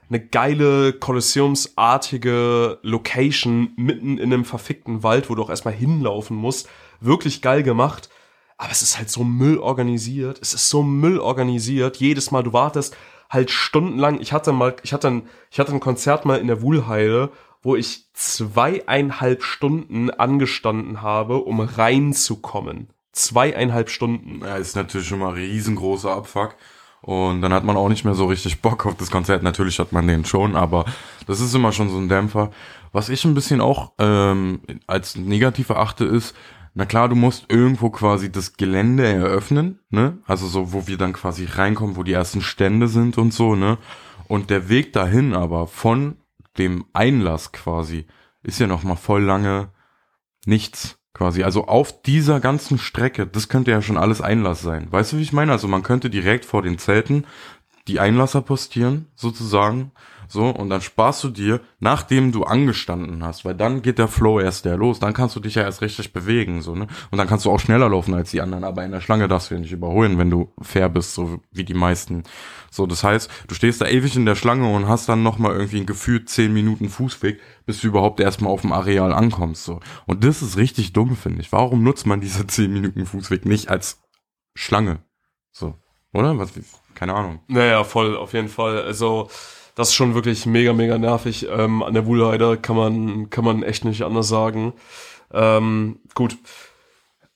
[0.10, 6.70] eine geile, kolosseumsartige Location mitten in einem verfickten Wald, wo du auch erstmal hinlaufen musst
[7.06, 8.10] wirklich geil gemacht.
[8.58, 10.40] Aber es ist halt so Müll organisiert.
[10.42, 11.98] Es ist so Müll organisiert.
[11.98, 12.96] Jedes Mal, du wartest
[13.34, 14.20] halt stundenlang.
[14.20, 17.76] Ich hatte mal, ich hatte ein, ich hatte ein Konzert mal in der Wuhlheide, wo
[17.76, 22.90] ich zweieinhalb Stunden angestanden habe, um reinzukommen.
[23.14, 24.42] Zweieinhalb Stunden.
[24.42, 26.56] Ja, ist natürlich schon mal riesengroßer Abfuck.
[27.02, 29.44] Und dann hat man auch nicht mehr so richtig Bock auf das Konzert.
[29.44, 30.86] Natürlich hat man den schon, aber
[31.28, 32.52] das ist immer schon so ein Dämpfer.
[32.94, 36.34] Was ich ein bisschen auch ähm, als negativ erachte, ist,
[36.76, 40.18] na klar, du musst irgendwo quasi das Gelände eröffnen, ne?
[40.26, 43.78] Also so, wo wir dann quasi reinkommen, wo die ersten Stände sind und so, ne?
[44.28, 46.18] Und der Weg dahin aber von
[46.58, 48.06] dem Einlass quasi
[48.42, 49.70] ist ja noch mal voll lange
[50.46, 51.44] nichts quasi.
[51.44, 54.92] Also auf dieser ganzen Strecke, das könnte ja schon alles Einlass sein.
[54.92, 55.52] Weißt du, wie ich meine?
[55.52, 57.26] Also man könnte direkt vor den Zelten
[57.88, 59.92] die Einlasser postieren, sozusagen,
[60.28, 64.40] so, und dann sparst du dir, nachdem du angestanden hast, weil dann geht der Flow
[64.40, 66.88] erst der los, dann kannst du dich ja erst richtig bewegen, so, ne?
[67.12, 69.50] Und dann kannst du auch schneller laufen als die anderen, aber in der Schlange darfst
[69.50, 72.24] du ja nicht überholen, wenn du fair bist, so wie die meisten.
[72.72, 75.80] So, das heißt, du stehst da ewig in der Schlange und hast dann nochmal irgendwie
[75.80, 79.80] ein gefühlt zehn Minuten Fußweg, bis du überhaupt erstmal auf dem Areal ankommst, so.
[80.06, 81.52] Und das ist richtig dumm, finde ich.
[81.52, 84.02] Warum nutzt man diese zehn Minuten Fußweg nicht als
[84.56, 85.00] Schlange?
[85.52, 85.76] So.
[86.14, 86.38] Oder?
[86.38, 86.52] Was,
[86.96, 87.40] keine Ahnung.
[87.48, 88.82] Naja, voll, auf jeden Fall.
[88.82, 89.30] Also,
[89.76, 91.48] das ist schon wirklich mega, mega nervig.
[91.50, 94.74] Ähm, an der Wuhlheide kann man, kann man echt nicht anders sagen.
[95.34, 96.38] Ähm, gut.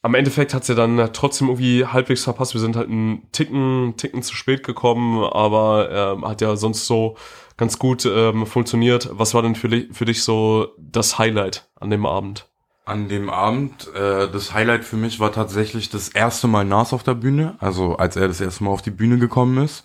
[0.03, 2.53] Am Endeffekt hat sie dann trotzdem irgendwie halbwegs verpasst.
[2.53, 7.17] Wir sind halt einen Ticken, Ticken zu spät gekommen, aber äh, hat ja sonst so
[7.57, 9.09] ganz gut ähm, funktioniert.
[9.11, 12.45] Was war denn für, für dich so das Highlight an dem Abend?
[12.85, 17.03] An dem Abend, äh, das Highlight für mich war tatsächlich das erste Mal Nas auf
[17.03, 19.83] der Bühne, also als er das erste Mal auf die Bühne gekommen ist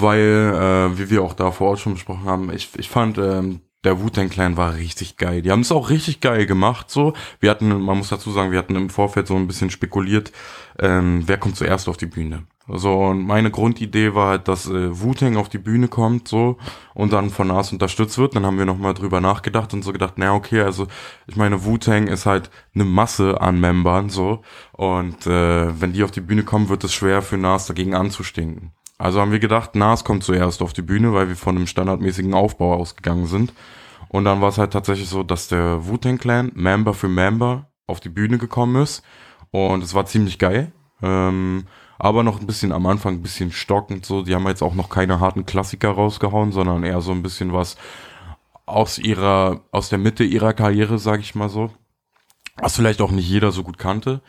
[0.00, 3.60] weil, äh, wie wir auch da vor Ort schon besprochen haben, ich, ich fand, ähm,
[3.84, 5.40] der Wu-Tang Clan war richtig geil.
[5.40, 7.14] Die haben es auch richtig geil gemacht, so.
[7.38, 10.32] Wir hatten, man muss dazu sagen, wir hatten im Vorfeld so ein bisschen spekuliert,
[10.80, 12.44] ähm, wer kommt zuerst auf die Bühne.
[12.70, 16.58] So, und meine Grundidee war halt, dass äh, Wu-Tang auf die Bühne kommt, so,
[16.92, 18.36] und dann von Nas unterstützt wird.
[18.36, 20.86] Dann haben wir nochmal drüber nachgedacht und so gedacht, na okay, also,
[21.26, 26.10] ich meine, Wu-Tang ist halt eine Masse an Membern, so, und äh, wenn die auf
[26.10, 28.72] die Bühne kommen, wird es schwer für Nas dagegen anzustinken.
[28.98, 32.34] Also haben wir gedacht, Nas kommt zuerst auf die Bühne, weil wir von einem standardmäßigen
[32.34, 33.52] Aufbau ausgegangen sind.
[34.08, 38.00] Und dann war es halt tatsächlich so, dass der Wu-Tang Clan Member für Member auf
[38.00, 39.02] die Bühne gekommen ist.
[39.50, 40.72] Und es war ziemlich geil.
[41.00, 41.66] Ähm,
[41.98, 44.22] aber noch ein bisschen am Anfang ein bisschen stockend so.
[44.22, 47.76] Die haben jetzt auch noch keine harten Klassiker rausgehauen, sondern eher so ein bisschen was
[48.66, 51.70] aus ihrer, aus der Mitte ihrer Karriere, sag ich mal so.
[52.56, 54.20] Was vielleicht auch nicht jeder so gut kannte.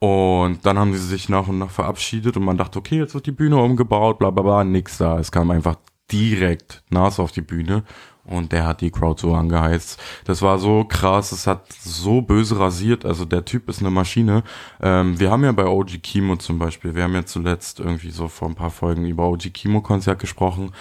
[0.00, 3.26] Und dann haben sie sich nach und nach verabschiedet und man dachte, okay, jetzt wird
[3.26, 5.18] die Bühne umgebaut, bla bla bla, nix da.
[5.18, 5.76] Es kam einfach
[6.10, 7.84] direkt Nas auf die Bühne
[8.24, 10.00] und der hat die Crowd so angeheizt.
[10.24, 13.04] Das war so krass, es hat so böse rasiert.
[13.04, 14.42] Also der Typ ist eine Maschine.
[14.80, 18.28] Ähm, wir haben ja bei OG Kimo zum Beispiel, wir haben ja zuletzt irgendwie so
[18.28, 20.72] vor ein paar Folgen über OG Kimo Konzert gesprochen.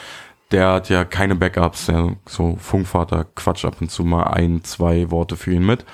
[0.51, 5.11] Der hat ja keine Backups, der so Funkvater quatscht ab und zu mal ein, zwei
[5.11, 5.85] Worte für ihn mit.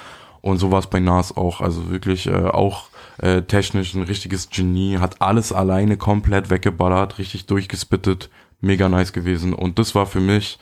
[0.41, 1.59] Und so war es bei Nas auch.
[1.59, 7.45] Also wirklich äh, auch äh, technisch ein richtiges Genie, hat alles alleine komplett weggeballert, richtig
[7.45, 8.29] durchgespittet,
[8.61, 9.53] mega nice gewesen.
[9.53, 10.59] Und das war für mich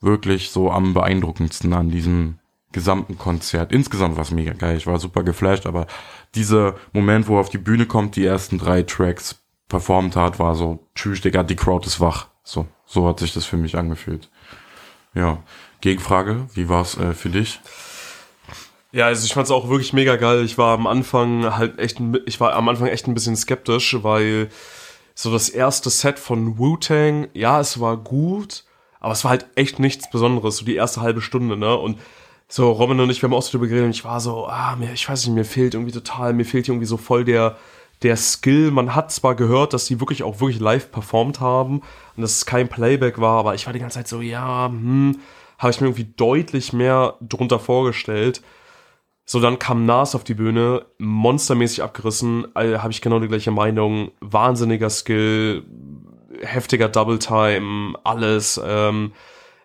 [0.00, 2.38] wirklich so am beeindruckendsten an diesem
[2.72, 3.72] gesamten Konzert.
[3.72, 5.86] Insgesamt war es mega geil, ich war super geflasht, aber
[6.34, 10.54] dieser Moment, wo er auf die Bühne kommt, die ersten drei Tracks performt hat, war
[10.54, 12.28] so, tschüss, Digga, die Crowd ist wach.
[12.42, 14.28] So, so hat sich das für mich angefühlt.
[15.14, 15.38] Ja,
[15.80, 17.60] Gegenfrage, wie war's äh, für dich?
[18.94, 20.44] Ja, also ich fand's auch wirklich mega geil.
[20.44, 24.48] Ich war am Anfang halt echt, ich war am Anfang echt ein bisschen skeptisch, weil
[25.16, 28.62] so das erste Set von Wu-Tang, ja, es war gut,
[29.00, 31.76] aber es war halt echt nichts Besonderes, so die erste halbe Stunde, ne?
[31.76, 31.98] Und
[32.46, 34.76] so Robin und ich, wir haben auch so drüber geredet und ich war so, ah,
[34.76, 37.56] mir, ich weiß nicht, mir fehlt irgendwie total, mir fehlt irgendwie so voll der,
[38.02, 38.70] der Skill.
[38.70, 41.82] Man hat zwar gehört, dass die wirklich auch wirklich live performt haben
[42.16, 45.18] und dass es kein Playback war, aber ich war die ganze Zeit so, ja, hm,
[45.58, 48.40] habe ich mir irgendwie deutlich mehr drunter vorgestellt.
[49.26, 53.50] So, dann kam Nas auf die Bühne, monstermäßig abgerissen, äh, habe ich genau die gleiche
[53.50, 55.64] Meinung, wahnsinniger Skill,
[56.40, 59.12] heftiger Double Time, alles, ähm,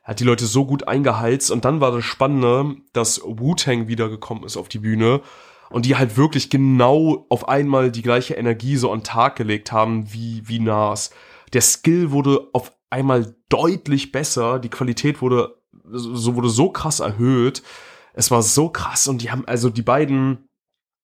[0.03, 4.57] hat die Leute so gut eingeheizt und dann war das Spannende, dass Wu-Tang wiedergekommen ist
[4.57, 5.21] auf die Bühne
[5.69, 10.11] und die halt wirklich genau auf einmal die gleiche Energie so an Tag gelegt haben
[10.11, 11.11] wie, wie Nas.
[11.53, 15.55] Der Skill wurde auf einmal deutlich besser, die Qualität wurde
[15.91, 17.61] so, wurde so krass erhöht,
[18.19, 20.49] es war so krass und die haben, also die beiden,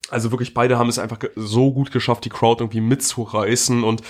[0.09, 4.01] also wirklich beide haben es einfach so gut geschafft, die Crowd irgendwie mitzureißen und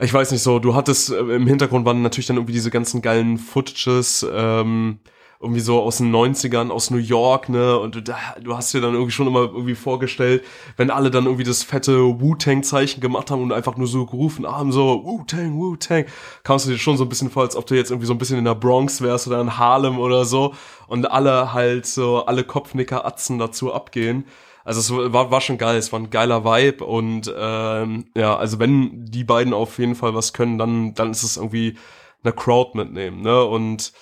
[0.00, 3.02] ich weiß nicht so, du hattest äh, im Hintergrund waren natürlich dann irgendwie diese ganzen
[3.02, 4.98] geilen Footages, ähm,
[5.42, 7.78] irgendwie so aus den 90ern, aus New York, ne?
[7.78, 10.44] Und du, du hast dir dann irgendwie schon immer irgendwie vorgestellt,
[10.76, 14.70] wenn alle dann irgendwie das fette Wu-Tang-Zeichen gemacht haben und einfach nur so gerufen haben,
[14.70, 16.04] so Wu-Tang, Wu-Tang,
[16.42, 18.18] kamst du dir schon so ein bisschen vor, als ob du jetzt irgendwie so ein
[18.18, 20.54] bisschen in der Bronx wärst oder in Harlem oder so
[20.88, 24.26] und alle halt so, alle Kopfnicker-Atzen dazu abgehen.
[24.62, 28.58] Also es war, war schon geil, es war ein geiler Vibe und ähm, ja, also
[28.58, 31.78] wenn die beiden auf jeden Fall was können, dann, dann ist es irgendwie
[32.22, 33.42] eine Crowd mitnehmen, ne?
[33.42, 33.94] Und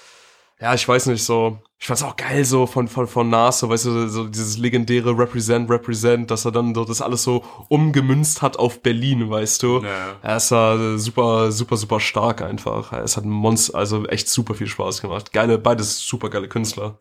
[0.61, 3.69] ja, ich weiß nicht, so, ich fand's auch geil so von, von, von Nas, so,
[3.69, 8.43] weißt du, so dieses legendäre Represent, Represent, dass er dann so das alles so umgemünzt
[8.43, 9.83] hat auf Berlin, weißt du.
[9.85, 10.17] Ja.
[10.21, 12.93] Er ist da super, super, super stark einfach.
[12.93, 15.33] Es hat ein Monster, also echt super viel Spaß gemacht.
[15.33, 16.99] Geile, beides super geile Künstler.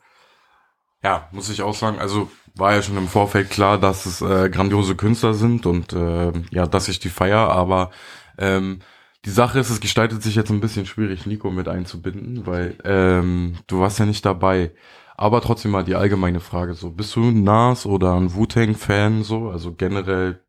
[1.03, 4.49] Ja, muss ich auch sagen, also war ja schon im Vorfeld klar, dass es äh,
[4.49, 7.91] grandiose Künstler sind und äh, ja, dass ich die feier, aber
[8.37, 8.81] ähm,
[9.25, 13.57] die Sache ist, es gestaltet sich jetzt ein bisschen schwierig, Nico mit einzubinden, weil ähm,
[13.67, 14.73] du warst ja nicht dabei.
[15.17, 19.49] Aber trotzdem mal die allgemeine Frage so, bist du ein Nas oder ein Wu-Tang-Fan so,
[19.49, 20.41] also generell?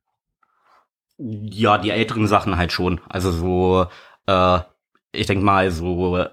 [1.16, 3.00] Ja, die älteren Sachen halt schon.
[3.08, 3.86] Also so,
[4.26, 4.60] äh,
[5.12, 6.26] ich denk mal so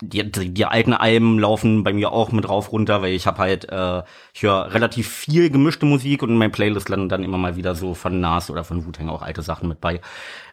[0.00, 3.38] die, die, die alten Alben laufen bei mir auch mit rauf runter, weil ich habe
[3.38, 7.38] halt, äh, ich höre relativ viel gemischte Musik und in meinem Playlist landen dann immer
[7.38, 10.00] mal wieder so von Nas oder von Wu-Tang auch alte Sachen mit bei.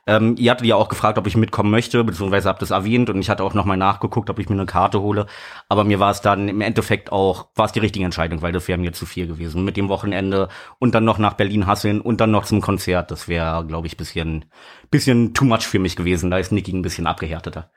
[0.07, 3.19] Ähm, ihr hattet ja auch gefragt, ob ich mitkommen möchte, beziehungsweise habt es erwähnt und
[3.19, 5.27] ich hatte auch nochmal nachgeguckt, ob ich mir eine Karte hole.
[5.69, 8.67] Aber mir war es dann im Endeffekt auch, war es die richtige Entscheidung, weil das
[8.67, 9.63] wäre mir zu viel gewesen.
[9.63, 13.27] Mit dem Wochenende und dann noch nach Berlin hasseln und dann noch zum Konzert, das
[13.27, 14.45] wäre, glaube ich, bisschen,
[14.91, 16.31] bisschen too much für mich gewesen.
[16.31, 17.71] Da ist Niki ein bisschen abgehärteter.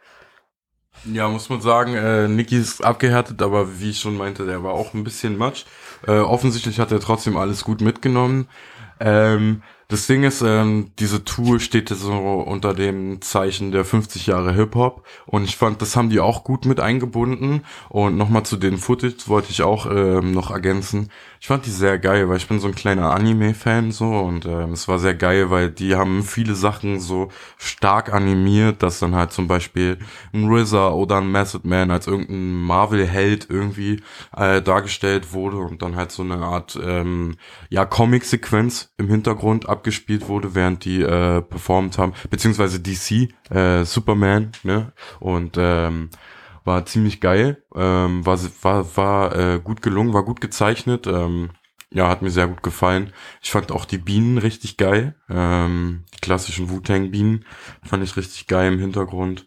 [1.05, 4.73] Ja, muss man sagen, äh, Niki ist abgehärtet, aber wie ich schon meinte, der war
[4.73, 5.65] auch ein bisschen matsch.
[6.07, 8.49] Äh, offensichtlich hat er trotzdem alles gut mitgenommen.
[9.01, 14.53] Ähm, das Ding ist, ähm, diese Tour steht so unter dem Zeichen der 50 Jahre
[14.53, 18.77] Hip-Hop und ich fand, das haben die auch gut mit eingebunden und nochmal zu den
[18.77, 21.11] Footage wollte ich auch ähm, noch ergänzen.
[21.41, 24.73] Ich fand die sehr geil, weil ich bin so ein kleiner Anime-Fan so und ähm,
[24.73, 29.33] es war sehr geil, weil die haben viele Sachen so stark animiert, dass dann halt
[29.33, 29.99] zum Beispiel
[30.35, 34.03] ein RZA oder ein Method Man als irgendein Marvel-Held irgendwie
[34.37, 37.37] äh, dargestellt wurde und dann halt so eine Art ähm,
[37.71, 43.85] ja Comic-Sequenz im Hintergrund ab abgespielt wurde, während die äh, performt haben, beziehungsweise DC, äh,
[43.85, 44.93] Superman, ne?
[45.21, 46.11] Und ähm,
[46.69, 51.51] war ziemlich geil, ähm, war war war äh, gut gelungen, war gut gezeichnet, ähm,
[51.91, 53.13] ja, hat mir sehr gut gefallen.
[53.43, 57.45] Ich fand auch die Bienen richtig geil, ähm, die klassischen Wu-Tang-Bienen
[57.83, 59.47] fand ich richtig geil im Hintergrund.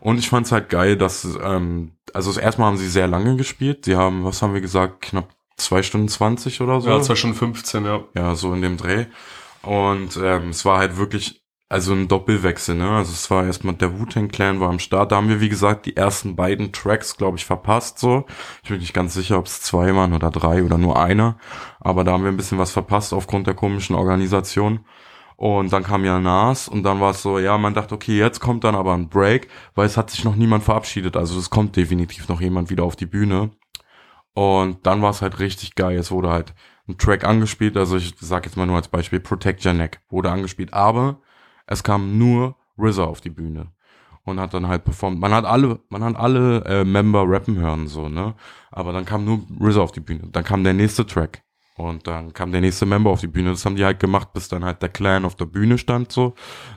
[0.00, 3.84] Und ich fand's halt geil, dass, ähm, also erstmal haben sie sehr lange gespielt.
[3.84, 6.88] Sie haben, was haben wir gesagt, knapp zwei Stunden zwanzig oder so.
[6.88, 8.04] Ja, zwei Stunden 15, ja.
[8.14, 9.06] Ja, so in dem Dreh.
[9.62, 11.39] Und ähm, es war halt wirklich,
[11.70, 12.90] also ein Doppelwechsel, ne?
[12.90, 15.12] Also es war erstmal der Wu-Tang Clan war am Start.
[15.12, 18.00] Da haben wir, wie gesagt, die ersten beiden Tracks, glaube ich, verpasst.
[18.00, 18.26] So,
[18.64, 21.38] ich bin nicht ganz sicher, ob es zwei waren oder drei oder nur einer.
[21.78, 24.80] Aber da haben wir ein bisschen was verpasst aufgrund der komischen Organisation.
[25.36, 28.40] Und dann kam ja Nas und dann war es so, ja, man dachte, okay, jetzt
[28.40, 31.16] kommt dann aber ein Break, weil es hat sich noch niemand verabschiedet.
[31.16, 33.52] Also es kommt definitiv noch jemand wieder auf die Bühne.
[34.34, 35.98] Und dann war es halt richtig geil.
[35.98, 36.52] Es wurde halt
[36.88, 40.32] ein Track angespielt, also ich sag jetzt mal nur als Beispiel, Protect Your Neck wurde
[40.32, 41.20] angespielt, aber
[41.70, 43.68] es kam nur RZA auf die Bühne
[44.24, 45.18] und hat dann halt performt.
[45.18, 48.34] Man hat alle, man hat alle äh, Member rappen hören, so, ne?
[48.70, 50.28] Aber dann kam nur RZA auf die Bühne.
[50.30, 51.42] Dann kam der nächste Track.
[51.76, 53.50] Und dann kam der nächste Member auf die Bühne.
[53.50, 56.34] Das haben die halt gemacht, bis dann halt der Clan auf der Bühne stand, so.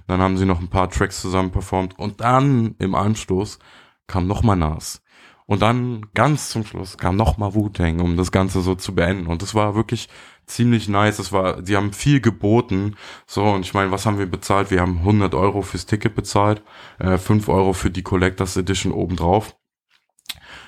[0.08, 2.00] Dann haben sie noch ein paar Tracks zusammen performt.
[2.00, 3.60] Und dann im Anschluss
[4.08, 5.02] kam nochmal Nas.
[5.46, 9.28] Und dann ganz zum Schluss kam nochmal Wu-Tang, um das Ganze so zu beenden.
[9.28, 10.08] Und das war wirklich
[10.46, 11.18] ziemlich nice.
[11.18, 12.96] Das war, sie haben viel geboten.
[13.26, 14.72] So, und ich meine, was haben wir bezahlt?
[14.72, 16.62] Wir haben 100 Euro fürs Ticket bezahlt,
[17.00, 19.56] äh, 5 Euro für die Collectors Edition obendrauf.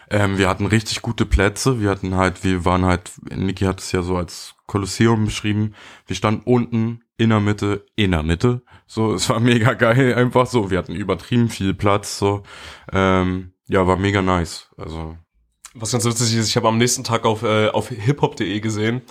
[0.09, 1.81] Ähm, wir hatten richtig gute Plätze.
[1.81, 5.73] Wir hatten halt, wir waren halt, Niki hat es ja so als Kolosseum beschrieben.
[6.05, 8.61] Wir standen unten in der Mitte, in der Mitte.
[8.85, 10.69] So, es war mega geil, einfach so.
[10.69, 12.19] Wir hatten übertrieben viel Platz.
[12.19, 12.43] So,
[12.91, 14.69] ähm, ja, war mega nice.
[14.77, 15.17] Also.
[15.73, 19.01] Was ganz witzig ist, ich habe am nächsten Tag auf, äh, auf hiphop.de gesehen,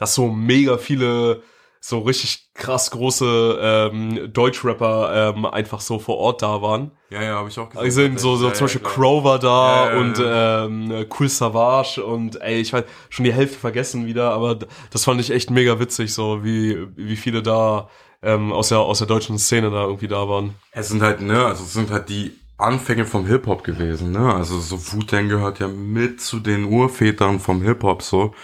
[0.00, 1.42] dass so mega viele
[1.82, 6.90] so richtig krass große ähm, Deutschrapper ähm, einfach so vor Ort da waren.
[7.08, 7.84] Ja, ja, habe ich auch gesehen.
[7.84, 11.28] Also sind so, so ja, zum Beispiel ja, Crow war da ja, und ähm, Cool
[11.28, 14.58] Savage und ey, ich weiß schon die Hälfte vergessen wieder, aber
[14.90, 17.88] das fand ich echt mega witzig, so wie wie viele da
[18.22, 20.54] ähm, aus der aus der deutschen Szene da irgendwie da waren.
[20.72, 24.34] Es sind halt ne, also es sind halt die Anfänge vom Hip-Hop gewesen, ne?
[24.34, 28.34] Also so Wu-Tang gehört ja mit zu den Urvätern vom Hip-Hop so.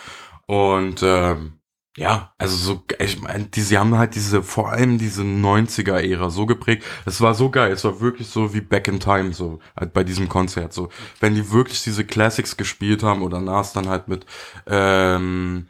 [0.47, 1.61] Und ähm,
[1.97, 6.45] ja, also so, ich meine, die, sie haben halt diese, vor allem diese 90er-Ära so
[6.45, 6.85] geprägt.
[7.07, 10.05] Es war so geil, es war wirklich so wie Back in Time, so halt bei
[10.05, 10.75] diesem Konzert.
[10.75, 14.27] So, wenn die wirklich diese Classics gespielt haben oder Nas dann halt mit
[14.67, 15.69] ähm,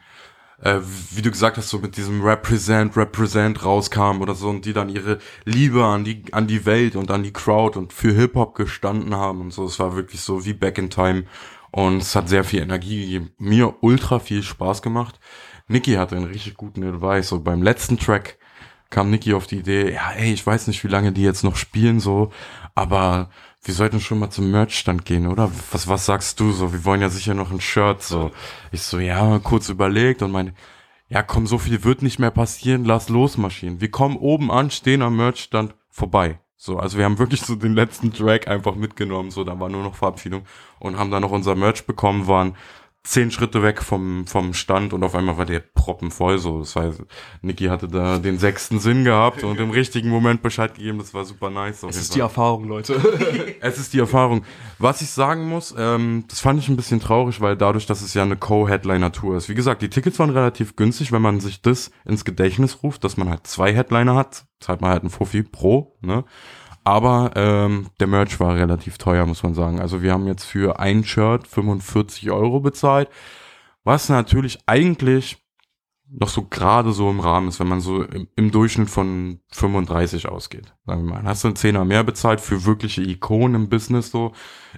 [0.61, 0.79] äh,
[1.11, 4.89] wie du gesagt hast, so mit diesem Represent, Represent rauskam oder so und die dann
[4.89, 9.15] ihre Liebe an die, an die Welt und an die Crowd und für Hip-Hop gestanden
[9.15, 9.65] haben und so.
[9.65, 11.23] Es war wirklich so wie Back in Time
[11.71, 13.31] und es hat sehr viel Energie gegeben.
[13.37, 15.19] Mir ultra viel Spaß gemacht.
[15.67, 17.29] Niki hatte einen richtig guten Advice.
[17.29, 18.37] So beim letzten Track
[18.89, 21.55] kam Niki auf die Idee, ja, ey, ich weiß nicht, wie lange die jetzt noch
[21.57, 22.31] spielen, so,
[22.73, 23.29] aber
[23.63, 25.51] wir sollten schon mal zum Merchstand gehen, oder?
[25.71, 26.71] Was, was sagst du so?
[26.71, 28.31] Wir wollen ja sicher noch ein Shirt, so.
[28.71, 30.53] Ich so, ja, kurz überlegt und meine,
[31.09, 33.81] ja, komm, so viel wird nicht mehr passieren, lass losmarschieren.
[33.81, 36.39] Wir kommen oben an, stehen am Merchstand vorbei.
[36.59, 39.83] So, also wir haben wirklich so den letzten Track einfach mitgenommen, so, da war nur
[39.83, 40.43] noch Verabschiedung
[40.79, 42.55] und haben dann noch unser Merch bekommen, waren
[43.07, 46.59] zehn Schritte weg vom, vom Stand und auf einmal war der Proppen voll so.
[46.59, 47.01] Das heißt,
[47.41, 50.97] Niki hatte da den sechsten Sinn gehabt und im richtigen Moment Bescheid gegeben.
[50.97, 51.83] Das war super nice.
[51.83, 52.15] Es ist Fall.
[52.15, 52.95] die Erfahrung, Leute.
[53.61, 54.43] es ist die Erfahrung.
[54.77, 58.13] Was ich sagen muss, ähm, das fand ich ein bisschen traurig, weil dadurch, dass es
[58.13, 59.47] ja eine Co-Headliner-Tour ist.
[59.47, 63.15] Wie gesagt, die Tickets waren relativ günstig, wenn man sich das ins Gedächtnis ruft, dass
[63.15, 64.45] man halt zwei Headliner hat.
[64.59, 66.25] Zahlt man halt ein Fuffi pro, ne?
[66.87, 69.81] Aber ähm, der Merch war relativ teuer, muss man sagen.
[69.81, 73.09] Also wir haben jetzt für ein Shirt 45 Euro bezahlt,
[73.83, 75.45] was natürlich eigentlich
[76.09, 80.29] noch so gerade so im Rahmen ist, wenn man so im, im, Durchschnitt von 35
[80.29, 80.73] ausgeht.
[80.85, 84.31] Sagen wir mal, hast du einen Zehner mehr bezahlt für wirkliche Ikonen im Business so,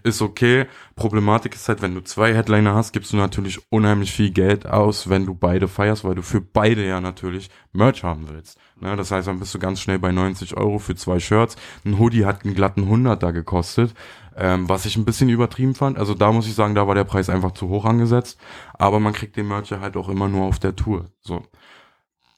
[0.03, 0.65] ist okay.
[0.95, 5.09] Problematik ist halt, wenn du zwei Headliner hast, gibst du natürlich unheimlich viel Geld aus,
[5.09, 8.57] wenn du beide feierst, weil du für beide ja natürlich Merch haben willst.
[8.81, 11.57] Ne, das heißt, dann bist du ganz schnell bei 90 Euro für zwei Shirts.
[11.85, 13.93] Ein Hoodie hat einen glatten 100 da gekostet
[14.39, 15.97] ähm, was ich ein bisschen übertrieben fand.
[15.99, 18.39] Also da muss ich sagen, da war der Preis einfach zu hoch angesetzt.
[18.73, 21.11] Aber man kriegt den Merch ja halt auch immer nur auf der Tour.
[21.21, 21.43] So.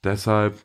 [0.03, 0.57] Deshalb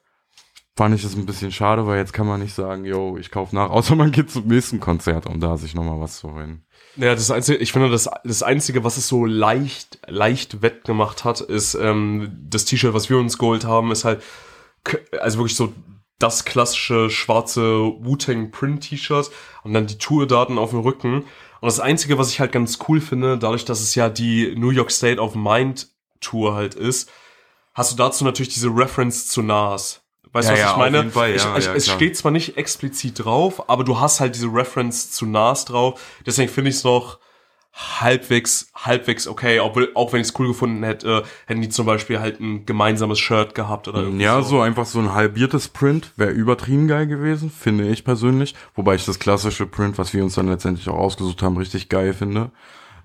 [0.76, 3.54] fand ich es ein bisschen schade, weil jetzt kann man nicht sagen, yo, ich kaufe
[3.54, 6.64] nach, außer man geht zum nächsten Konzert, um da sich nochmal was zu holen.
[6.96, 11.42] Ja, das Einzige, ich finde, das, das Einzige, was es so leicht, leicht wettgemacht hat,
[11.42, 14.22] ist ähm, das T-Shirt, was wir uns geholt haben, ist halt,
[15.20, 15.74] also wirklich so
[16.18, 19.30] das klassische schwarze Wu-Tang Print T-Shirt
[19.64, 21.24] und dann die Tourdaten auf dem Rücken.
[21.60, 24.70] Und das Einzige, was ich halt ganz cool finde, dadurch, dass es ja die New
[24.70, 25.88] York State of Mind
[26.20, 27.10] Tour halt ist,
[27.74, 30.02] hast du dazu natürlich diese Reference zu Nas.
[30.32, 31.10] Weißt du, Ja, was ja, ich meine?
[31.10, 34.48] Fall, ja, ich, ich, es steht zwar nicht explizit drauf, aber du hast halt diese
[34.48, 36.00] Reference zu Nas drauf.
[36.24, 37.18] Deswegen finde ich es noch
[37.76, 39.60] halbwegs, halbwegs okay.
[39.60, 43.18] Obwohl, auch wenn ich es cool gefunden hätte, hätten die zum Beispiel halt ein gemeinsames
[43.18, 47.50] Shirt gehabt oder irgendwie Ja, so einfach so ein halbiertes Print wäre übertrieben geil gewesen,
[47.50, 48.54] finde ich persönlich.
[48.74, 52.14] Wobei ich das klassische Print, was wir uns dann letztendlich auch ausgesucht haben, richtig geil
[52.14, 52.50] finde.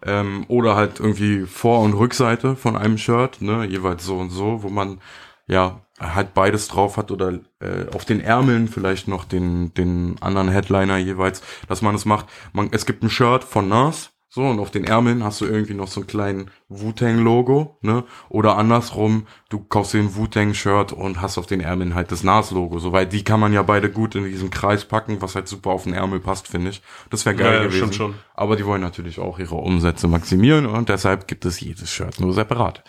[0.04, 4.64] Ähm, oder halt irgendwie Vor- und Rückseite von einem Shirt, ne, jeweils so und so,
[4.64, 5.00] wo man
[5.48, 10.50] ja halt beides drauf hat oder äh, auf den Ärmeln vielleicht noch den den anderen
[10.50, 12.26] Headliner jeweils, dass man es macht.
[12.54, 15.74] Man, es gibt ein Shirt von Nas, so, und auf den Ärmeln hast du irgendwie
[15.74, 18.06] noch so einen kleinen Wu-Tang-Logo, ne?
[18.30, 22.80] Oder andersrum, du kaufst dir ein Wu-Tang-Shirt und hast auf den Ärmeln halt das Nas-Logo.
[22.80, 25.72] So, weil die kann man ja beide gut in diesen Kreis packen, was halt super
[25.72, 26.82] auf den Ärmel passt, finde ich.
[27.10, 27.78] Das wäre geil Ja, ja, gewesen.
[27.78, 28.16] stimmt schon.
[28.34, 32.32] Aber die wollen natürlich auch ihre Umsätze maximieren und deshalb gibt es jedes Shirt nur
[32.34, 32.86] separat.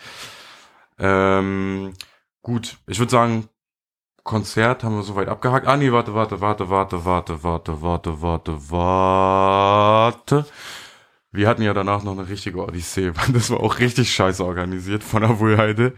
[0.97, 1.91] Ähm,
[2.41, 3.49] gut, ich würde sagen,
[4.23, 5.67] Konzert haben wir soweit abgehakt.
[5.67, 10.45] Ah, nee, warte, warte, warte, warte, warte, warte, warte, warte, warte.
[11.33, 13.11] Wir hatten ja danach noch eine richtige Odyssee.
[13.33, 15.93] Das war auch richtig scheiße organisiert von der Wohlheide.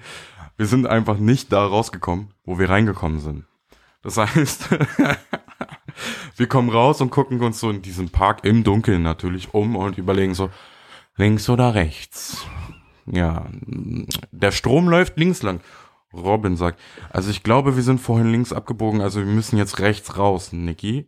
[0.58, 3.44] Wir sind einfach nicht da rausgekommen, wo wir reingekommen sind.
[4.02, 4.70] Das heißt,
[6.38, 9.98] wir kommen raus und gucken uns so in diesem Park im Dunkeln natürlich um und
[9.98, 10.50] überlegen so,
[11.18, 12.46] links oder rechts.
[13.06, 13.48] Ja,
[14.32, 15.60] der Strom läuft links lang.
[16.14, 16.80] Robin sagt,
[17.10, 21.08] also ich glaube, wir sind vorhin links abgebogen, also wir müssen jetzt rechts raus, Niki.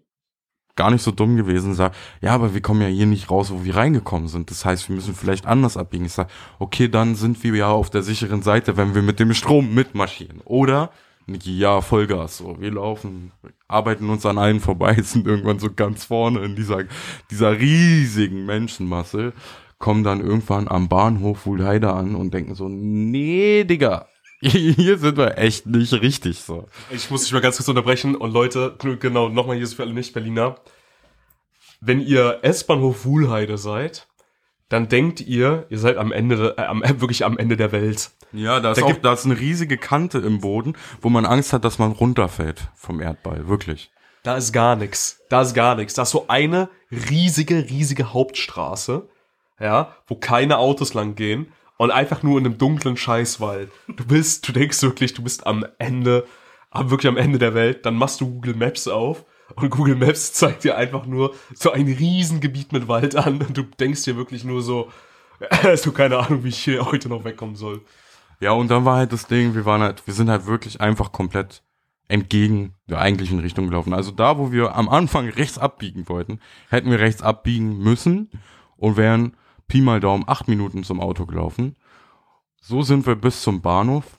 [0.78, 3.66] Gar nicht so dumm gewesen, sagt, ja, aber wir kommen ja hier nicht raus, wo
[3.66, 4.50] wir reingekommen sind.
[4.50, 6.06] Das heißt, wir müssen vielleicht anders abbiegen.
[6.06, 9.34] Ich sag, okay, dann sind wir ja auf der sicheren Seite, wenn wir mit dem
[9.34, 10.40] Strom mitmarschieren.
[10.46, 10.92] Oder,
[11.26, 13.34] Niki, ja, Vollgas, so, wir laufen,
[13.68, 16.84] arbeiten uns an allen vorbei, sind irgendwann so ganz vorne in dieser,
[17.30, 19.34] dieser riesigen Menschenmasse,
[19.80, 24.08] kommen dann irgendwann am Bahnhof Wulheide an und denken so, nee, Digga,
[24.42, 26.68] hier sind wir echt nicht richtig so.
[26.92, 29.94] Ich muss dich mal ganz kurz unterbrechen und Leute, genau, nochmal hier ist für alle
[29.94, 30.56] Nicht-Berliner.
[31.82, 34.08] Wenn ihr S-Bahnhof Wuhlheide seid,
[34.70, 38.12] dann denkt ihr, ihr seid am Ende, äh, am, wirklich am Ende der Welt.
[38.34, 41.26] Ja, da ist Da auch, gibt- da ist eine riesige Kante im Boden, wo man
[41.26, 43.92] Angst hat, dass man runterfällt vom Erdball, wirklich.
[44.24, 45.22] Da ist gar nichts.
[45.30, 45.94] Da ist gar nichts.
[45.94, 49.08] Da ist so eine riesige, riesige Hauptstraße,
[49.60, 53.72] ja, wo keine Autos lang gehen und einfach nur in einem dunklen Scheißwald.
[53.88, 56.26] Du bist, du denkst wirklich, du bist am Ende,
[56.74, 57.86] wirklich am Ende der Welt.
[57.86, 59.26] Dann machst du Google Maps auf
[59.56, 63.64] und Google Maps zeigt dir einfach nur so ein Riesengebiet mit Wald an und du
[63.64, 64.92] denkst dir wirklich nur so,
[65.52, 67.82] hast du keine Ahnung, wie ich hier heute noch wegkommen soll.
[68.40, 71.12] Ja, und dann war halt das Ding, wir waren halt, wir sind halt wirklich einfach
[71.12, 71.64] komplett
[72.08, 73.94] entgegen der eigentlichen Richtung gelaufen.
[73.94, 78.30] Also da, wo wir am Anfang rechts abbiegen wollten, hätten wir rechts abbiegen müssen
[78.78, 79.36] und wären
[79.68, 81.76] Pi mal Daumen acht Minuten zum Auto gelaufen.
[82.62, 84.18] So sind wir bis zum Bahnhof.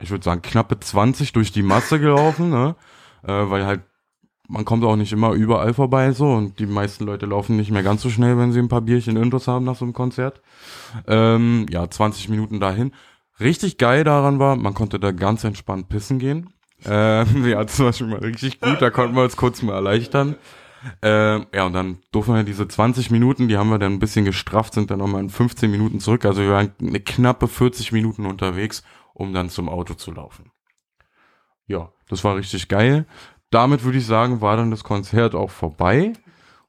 [0.00, 2.76] Ich würde sagen, knappe 20 durch die Masse gelaufen, ne?
[3.22, 3.82] Äh, weil halt,
[4.48, 7.82] man kommt auch nicht immer überall vorbei so und die meisten Leute laufen nicht mehr
[7.82, 10.40] ganz so schnell, wenn sie ein paar Bierchen Intus haben nach so einem Konzert.
[11.06, 12.92] Ähm, ja, 20 Minuten dahin.
[13.38, 16.52] Richtig geil daran war, man konnte da ganz entspannt pissen gehen.
[16.84, 20.36] Ähm, ja, das war schon mal richtig gut, da konnten wir uns kurz mal erleichtern.
[21.02, 24.24] Ähm, ja, und dann durften wir diese 20 Minuten, die haben wir dann ein bisschen
[24.24, 26.24] gestrafft, sind dann nochmal in 15 Minuten zurück.
[26.24, 30.50] Also wir waren eine knappe 40 Minuten unterwegs, um dann zum Auto zu laufen.
[31.66, 33.06] Ja, das war richtig geil.
[33.50, 36.12] Damit würde ich sagen, war dann das Konzert auch vorbei.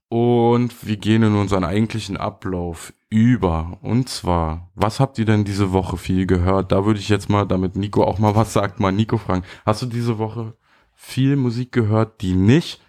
[0.10, 3.78] Und wir gehen in unseren eigentlichen Ablauf über.
[3.82, 6.74] Und zwar, was habt ihr denn diese Woche viel gehört?
[6.74, 9.44] Da würde ich jetzt mal, damit Nico auch mal was sagt, mal Nico fragen.
[9.66, 10.54] Hast du diese Woche
[10.94, 12.82] viel Musik gehört, die nicht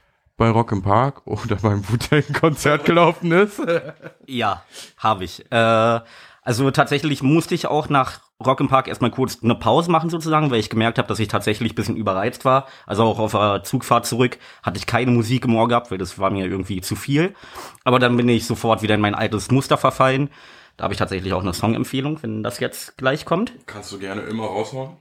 [0.42, 3.62] bei Rock im Park oder beim Wu-Tang-Konzert gelaufen ist?
[4.26, 4.64] Ja,
[4.98, 5.44] habe ich.
[5.52, 6.00] Äh,
[6.42, 10.50] also tatsächlich musste ich auch nach Rock im Park erstmal kurz eine Pause machen sozusagen,
[10.50, 12.66] weil ich gemerkt habe, dass ich tatsächlich ein bisschen überreizt war.
[12.86, 16.18] Also auch auf der Zugfahrt zurück hatte ich keine Musik im Ohr gehabt, weil das
[16.18, 17.36] war mir irgendwie zu viel.
[17.84, 20.28] Aber dann bin ich sofort wieder in mein altes Muster verfallen.
[20.76, 23.52] Da habe ich tatsächlich auch eine Songempfehlung, wenn das jetzt gleich kommt.
[23.66, 24.96] Kannst du gerne immer raushauen.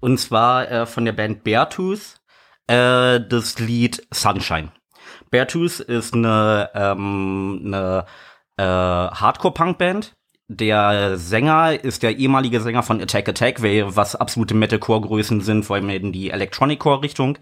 [0.00, 2.18] Und zwar äh, von der Band Beartooth
[2.66, 4.70] äh, das Lied Sunshine.
[5.30, 8.04] Beartooth ist eine, ähm, eine
[8.56, 10.14] äh, Hardcore-Punk-Band.
[10.48, 15.90] Der Sänger ist der ehemalige Sänger von Attack Attack, was absolute Metalcore-Größen sind, vor allem
[15.90, 17.38] in die Electronic-Core-Richtung.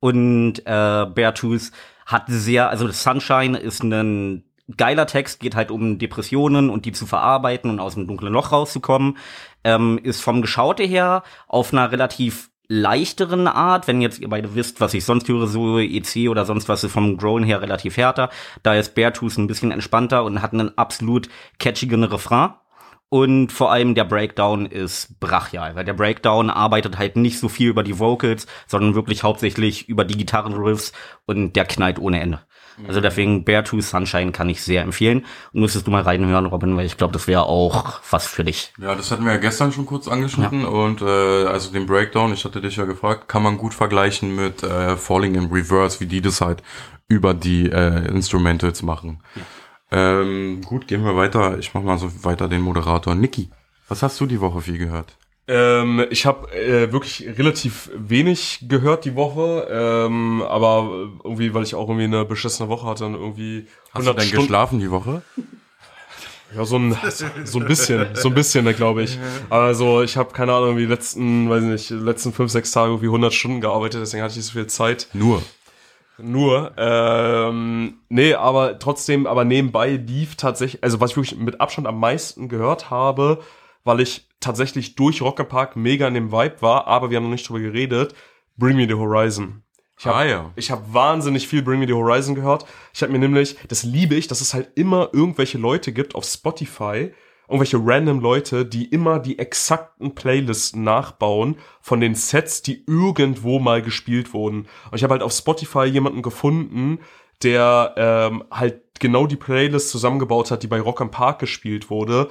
[0.00, 1.70] Und äh, Beartooth
[2.06, 4.44] hat sehr, also Sunshine ist ein
[4.76, 8.52] geiler Text, geht halt um Depressionen und die zu verarbeiten und aus dem dunklen Loch
[8.52, 9.16] rauszukommen.
[9.64, 14.80] Ähm, ist vom Geschaute her auf einer relativ leichteren Art, wenn jetzt ihr beide wisst,
[14.80, 18.28] was ich sonst höre, so EC oder sonst was ist vom Grown her relativ härter.
[18.62, 22.50] Da ist Beartooth ein bisschen entspannter und hat einen absolut catchigen Refrain.
[23.10, 27.70] Und vor allem der Breakdown ist brachial, weil der Breakdown arbeitet halt nicht so viel
[27.70, 30.92] über die Vocals, sondern wirklich hauptsächlich über die Gitarrenriffs
[31.24, 32.40] und der knallt ohne Ende.
[32.86, 35.24] Also deswegen Bear to Sunshine kann ich sehr empfehlen.
[35.52, 38.72] Und müsstest du mal reinhören, Robin, weil ich glaube, das wäre auch was für dich.
[38.80, 42.44] Ja, das hatten wir ja gestern schon kurz angeschnitten und äh, also den Breakdown, ich
[42.44, 46.20] hatte dich ja gefragt, kann man gut vergleichen mit äh, Falling in Reverse, wie die
[46.20, 46.62] das halt
[47.08, 49.20] über die äh, Instrumentals machen.
[49.90, 51.58] Ähm, gut, gehen wir weiter.
[51.58, 53.14] Ich mach mal so weiter den Moderator.
[53.14, 53.48] Niki,
[53.88, 55.16] was hast du die Woche viel gehört?
[55.48, 61.74] Ähm, ich habe äh, wirklich relativ wenig gehört die Woche, ähm, aber irgendwie, weil ich
[61.74, 65.22] auch irgendwie eine beschissene Woche hatte und irgendwie Hast du denn Stunden- geschlafen die Woche?
[66.54, 66.96] Ja, so ein,
[67.44, 69.18] so ein bisschen, so ein bisschen, ne, glaube ich.
[69.50, 73.06] Also ich habe keine Ahnung, die letzten, weiß ich nicht, letzten fünf, sechs Tage irgendwie
[73.08, 75.08] 100 Stunden gearbeitet, deswegen hatte ich nicht so viel Zeit.
[75.12, 75.42] Nur.
[76.20, 81.86] Nur, ähm, nee, aber trotzdem, aber nebenbei lief tatsächlich, also was ich wirklich mit Abstand
[81.86, 83.40] am meisten gehört habe,
[83.84, 87.24] weil ich tatsächlich durch Rock am Park mega in dem Vibe war, aber wir haben
[87.24, 88.14] noch nicht drüber geredet,
[88.56, 89.62] Bring Me the Horizon.
[89.98, 90.52] Ich habe Ah, ja.
[90.54, 92.64] ich hab wahnsinnig viel Bring Me the Horizon gehört.
[92.94, 96.24] Ich habe mir nämlich, das liebe ich, dass es halt immer irgendwelche Leute gibt auf
[96.24, 97.12] Spotify,
[97.48, 103.82] irgendwelche random Leute, die immer die exakten Playlisten nachbauen von den Sets, die irgendwo mal
[103.82, 104.68] gespielt wurden.
[104.90, 107.00] Und ich habe halt auf Spotify jemanden gefunden,
[107.42, 112.28] der ähm, halt genau die Playlist zusammengebaut hat, die bei Rock am Park gespielt wurde.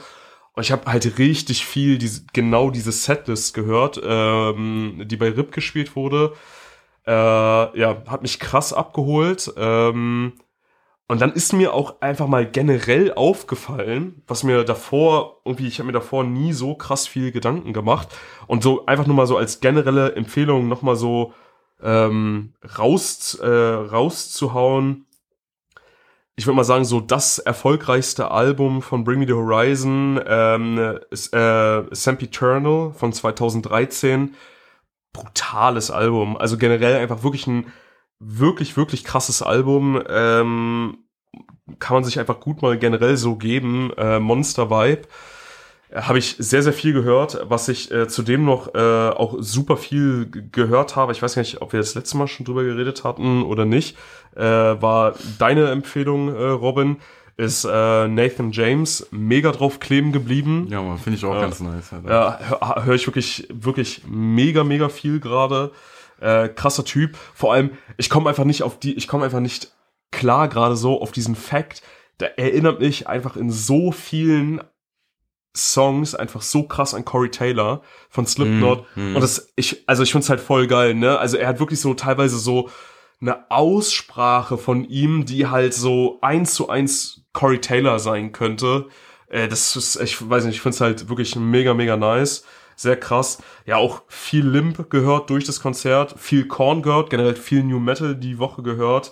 [0.59, 5.95] Ich habe halt richtig viel diese, genau diese Setlist gehört, ähm, die bei RIP gespielt
[5.95, 6.33] wurde.
[7.05, 9.53] Äh, ja, hat mich krass abgeholt.
[9.57, 10.33] Ähm,
[11.07, 15.87] und dann ist mir auch einfach mal generell aufgefallen, was mir davor, irgendwie, ich habe
[15.87, 18.09] mir davor nie so krass viel Gedanken gemacht.
[18.45, 21.33] Und so einfach nur mal so als generelle Empfehlung nochmal so
[21.81, 25.06] ähm, raus, äh, rauszuhauen.
[26.39, 31.33] Ich würde mal sagen, so das erfolgreichste Album von Bring Me the Horizon ähm, ist
[31.33, 34.35] äh, Sempiternal von 2013
[35.13, 36.37] brutales Album.
[36.37, 37.73] Also generell einfach wirklich ein
[38.19, 39.99] wirklich, wirklich krasses Album.
[40.07, 40.99] Ähm,
[41.79, 43.91] kann man sich einfach gut mal generell so geben.
[43.97, 45.07] Äh, Monster Vibe.
[45.89, 47.39] Äh, Habe ich sehr, sehr viel gehört.
[47.49, 51.61] Was ich äh, zudem noch äh, auch super viel gehört habe, ich weiß gar nicht,
[51.61, 53.97] ob wir das letzte Mal schon drüber geredet hatten oder nicht,
[54.35, 56.97] äh, war deine Empfehlung, äh, Robin,
[57.37, 60.67] ist äh, Nathan James mega drauf kleben geblieben.
[60.71, 61.41] Ja, finde ich auch Ja.
[61.41, 61.93] ganz nice.
[61.93, 62.09] Alter.
[62.09, 62.39] Ja,
[62.75, 65.71] höre hör ich wirklich, wirklich mega, mega viel gerade.
[66.19, 67.15] Äh, krasser Typ.
[67.35, 69.71] Vor allem, ich komme einfach nicht auf die, ich komme einfach nicht
[70.11, 71.83] klar gerade so auf diesen Fact.
[72.19, 74.61] Der erinnert mich einfach in so vielen
[75.55, 78.85] Songs einfach so krass an Corey Taylor von Slipknot.
[78.95, 79.15] Mm, mm.
[79.15, 81.17] Und das, ich, also ich find's halt voll geil, ne?
[81.17, 82.69] Also er hat wirklich so teilweise so
[83.19, 88.87] eine Aussprache von ihm, die halt so eins zu eins Corey Taylor sein könnte.
[89.29, 92.45] Äh, das ist, ich weiß nicht, ich find's halt wirklich mega, mega nice.
[92.75, 93.39] Sehr krass.
[93.65, 98.15] Ja, auch viel Limp gehört durch das Konzert, viel Korn gehört, generell viel New Metal
[98.15, 99.11] die Woche gehört.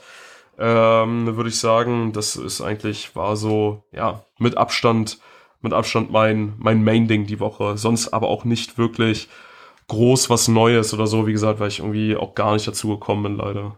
[0.60, 5.18] Ähm, würde ich sagen, das ist eigentlich, war so, ja, mit Abstand,
[5.66, 7.78] mit Abstand mein, mein Main-Ding die Woche.
[7.78, 9.28] Sonst aber auch nicht wirklich
[9.88, 13.24] groß was Neues oder so, wie gesagt, weil ich irgendwie auch gar nicht dazu gekommen
[13.24, 13.78] bin, leider.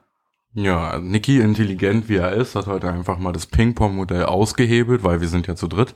[0.54, 5.28] Ja, Niki, intelligent wie er ist, hat heute einfach mal das Ping-Pong-Modell ausgehebelt, weil wir
[5.28, 5.94] sind ja zu dritt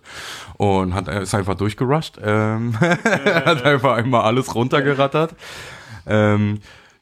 [0.57, 2.19] und hat ist einfach durchgerusht.
[2.23, 5.35] Ähm, hat einfach einmal alles runtergerattert.
[6.05, 6.59] Ähm,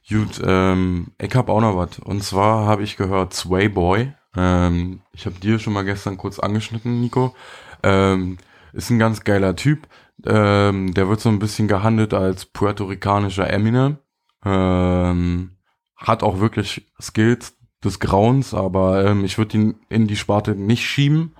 [0.08, 2.00] gut, ähm, ich habe auch noch was.
[2.00, 4.14] Und zwar habe ich gehört Sway Boy.
[4.38, 7.36] Ähm, ich habe dir schon mal gestern kurz angeschnitten, Nico.
[7.84, 8.38] Ähm,
[8.74, 9.88] ist ein ganz geiler Typ.
[10.26, 13.98] Ähm, der wird so ein bisschen gehandelt als puerto-ricanischer Eminem.
[14.46, 15.52] Ähm,
[15.96, 20.86] hat auch wirklich Skills des Grauens, aber ähm, ich würde ihn in die Sparte nicht
[20.86, 21.36] schieben,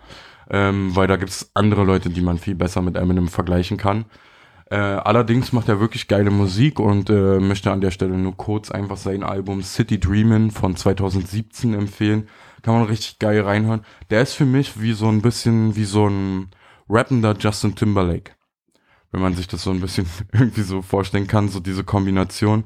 [0.50, 4.06] ähm, weil da gibt's andere Leute, die man viel besser mit Eminem vergleichen kann.
[4.72, 8.70] Äh, allerdings macht er wirklich geile Musik und äh, möchte an der Stelle nur kurz
[8.70, 12.30] einfach sein Album City Dreamin' von 2017 empfehlen.
[12.62, 13.82] Kann man richtig geil reinhören.
[14.12, 16.50] Der ist für mich wie so ein bisschen wie so ein
[16.90, 18.32] rappender Justin Timberlake.
[19.12, 22.66] Wenn man sich das so ein bisschen irgendwie so vorstellen kann, so diese Kombination.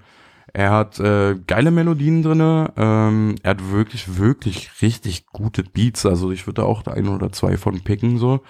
[0.52, 2.74] Er hat äh, geile Melodien drinne.
[2.78, 6.06] Ähm, er hat wirklich, wirklich richtig gute Beats.
[6.06, 8.42] Also ich würde auch ein oder zwei von picken so.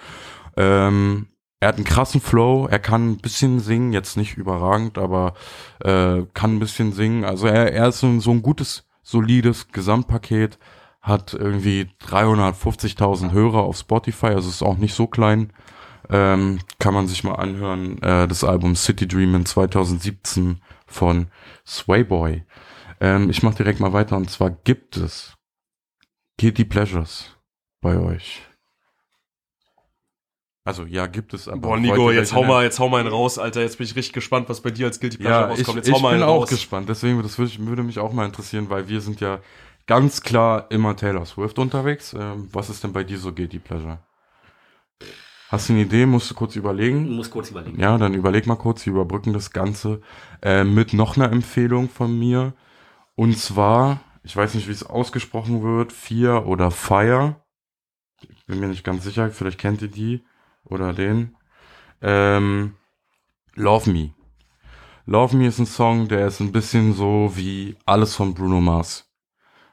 [0.56, 1.28] Ähm,
[1.60, 2.66] er hat einen krassen Flow.
[2.66, 5.32] Er kann ein bisschen singen, jetzt nicht überragend, aber
[5.80, 7.24] äh, kann ein bisschen singen.
[7.24, 10.58] Also er, er ist so, so ein gutes, solides Gesamtpaket.
[11.00, 14.26] Hat irgendwie 350.000 Hörer auf Spotify.
[14.26, 15.54] Also ist auch nicht so klein.
[16.10, 18.00] Ähm, kann man sich mal anhören.
[18.02, 21.28] Äh, das Album City Dreamin' 2017 von
[21.66, 22.44] Swayboy.
[23.00, 25.34] Ähm, ich mache direkt mal weiter und zwar gibt es
[26.38, 27.36] Guilty Pleasures
[27.80, 28.42] bei euch.
[30.66, 31.46] Also ja, gibt es.
[31.46, 33.60] Aber Boah, Nico, jetzt hau mal, jetzt hau mal einen raus, Alter.
[33.60, 35.76] Jetzt bin ich richtig gespannt, was bei dir als Guilty Pleasure Ja, ich, rauskommt.
[35.76, 36.48] Jetzt ich hau mal bin einen auch raus.
[36.48, 36.88] gespannt.
[36.88, 39.40] Deswegen das würde, ich- würde mich auch mal interessieren, weil wir sind ja
[39.86, 42.14] ganz klar immer Taylor Swift unterwegs.
[42.18, 43.98] Ähm, was ist denn bei dir so Guilty Pleasure?
[45.54, 46.04] Hast du eine Idee?
[46.04, 47.14] Musst du kurz überlegen?
[47.14, 47.78] muss kurz überlegen.
[47.78, 50.00] Ja, dann überleg mal kurz, wir überbrücken das Ganze
[50.42, 52.54] äh, mit noch einer Empfehlung von mir.
[53.14, 57.36] Und zwar, ich weiß nicht, wie es ausgesprochen wird, Fear oder Fire.
[58.20, 60.24] Ich bin mir nicht ganz sicher, vielleicht kennt ihr die
[60.64, 61.36] oder den.
[62.02, 62.74] Ähm,
[63.54, 64.12] Love Me.
[65.06, 69.08] Love Me ist ein Song, der ist ein bisschen so wie alles von Bruno Mars.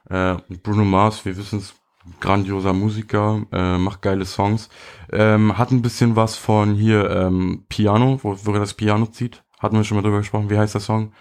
[0.08, 1.74] Äh, Bruno Mars, wir wissen es,
[2.20, 4.68] grandioser Musiker, äh, macht geile Songs.
[5.12, 9.42] Ähm, hat ein bisschen was von hier ähm, Piano, wo, wo er das Piano zieht.
[9.60, 10.50] Hatten wir schon mal drüber gesprochen.
[10.50, 11.12] Wie heißt der Song?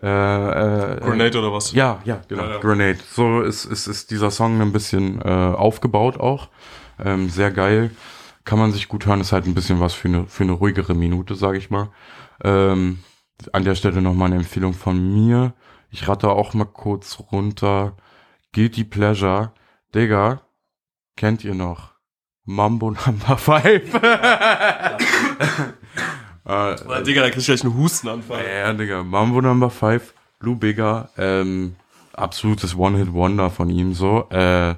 [0.00, 1.72] Äh, äh, Grenade oder was?
[1.72, 2.44] ja, ja, genau.
[2.44, 2.58] Ja, ja.
[2.58, 2.98] Grenade.
[3.10, 6.48] So ist, ist, ist dieser Song ein bisschen äh, aufgebaut auch.
[7.04, 7.90] Ähm, sehr geil.
[8.44, 9.20] Kann man sich gut hören.
[9.20, 11.88] Ist halt ein bisschen was für eine, für eine ruhigere Minute, sage ich mal.
[12.42, 13.00] Ähm,
[13.52, 15.54] an der Stelle nochmal eine Empfehlung von mir.
[15.90, 17.96] Ich rate auch mal kurz runter.
[18.52, 19.52] Guilty Pleasure.
[19.94, 20.42] Digga,
[21.16, 21.94] kennt ihr noch?
[22.44, 23.94] Mambo Number 5.
[23.94, 24.02] äh,
[27.02, 28.44] Digga, da krieg ich gleich einen Hustenanfall.
[28.46, 31.74] ja, Digga, Mambo Number 5, Lou Bigger, ähm,
[32.12, 34.28] absolutes One-Hit-Wonder von ihm so.
[34.30, 34.76] Äh,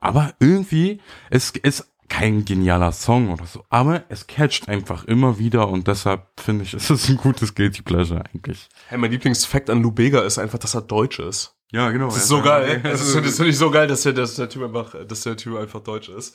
[0.00, 5.68] aber irgendwie, es ist kein genialer Song oder so, aber es catcht einfach immer wieder
[5.68, 8.68] und deshalb finde ich, es ist ein gutes Guilty Pleasure eigentlich.
[8.88, 11.57] Hey, mein Lieblingsfakt an Lubega ist einfach, dass er deutsch ist.
[11.70, 12.06] Ja, genau.
[12.06, 12.80] Das ist so geil.
[12.82, 15.36] Das ist, das finde ich so geil, dass der, dass der Typ einfach, dass der
[15.36, 16.34] Typ einfach deutsch ist.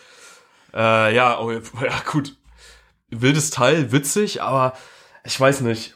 [0.73, 1.59] Äh, ja, oh, ja,
[2.11, 2.35] gut.
[3.09, 4.73] Wildes Teil, witzig, aber
[5.23, 5.95] ich weiß nicht.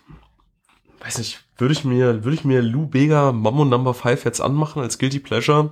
[0.99, 4.81] Weiß nicht, würde ich mir, würde ich mir Lou Bega Mammo Number 5 jetzt anmachen
[4.81, 5.71] als Guilty Pleasure?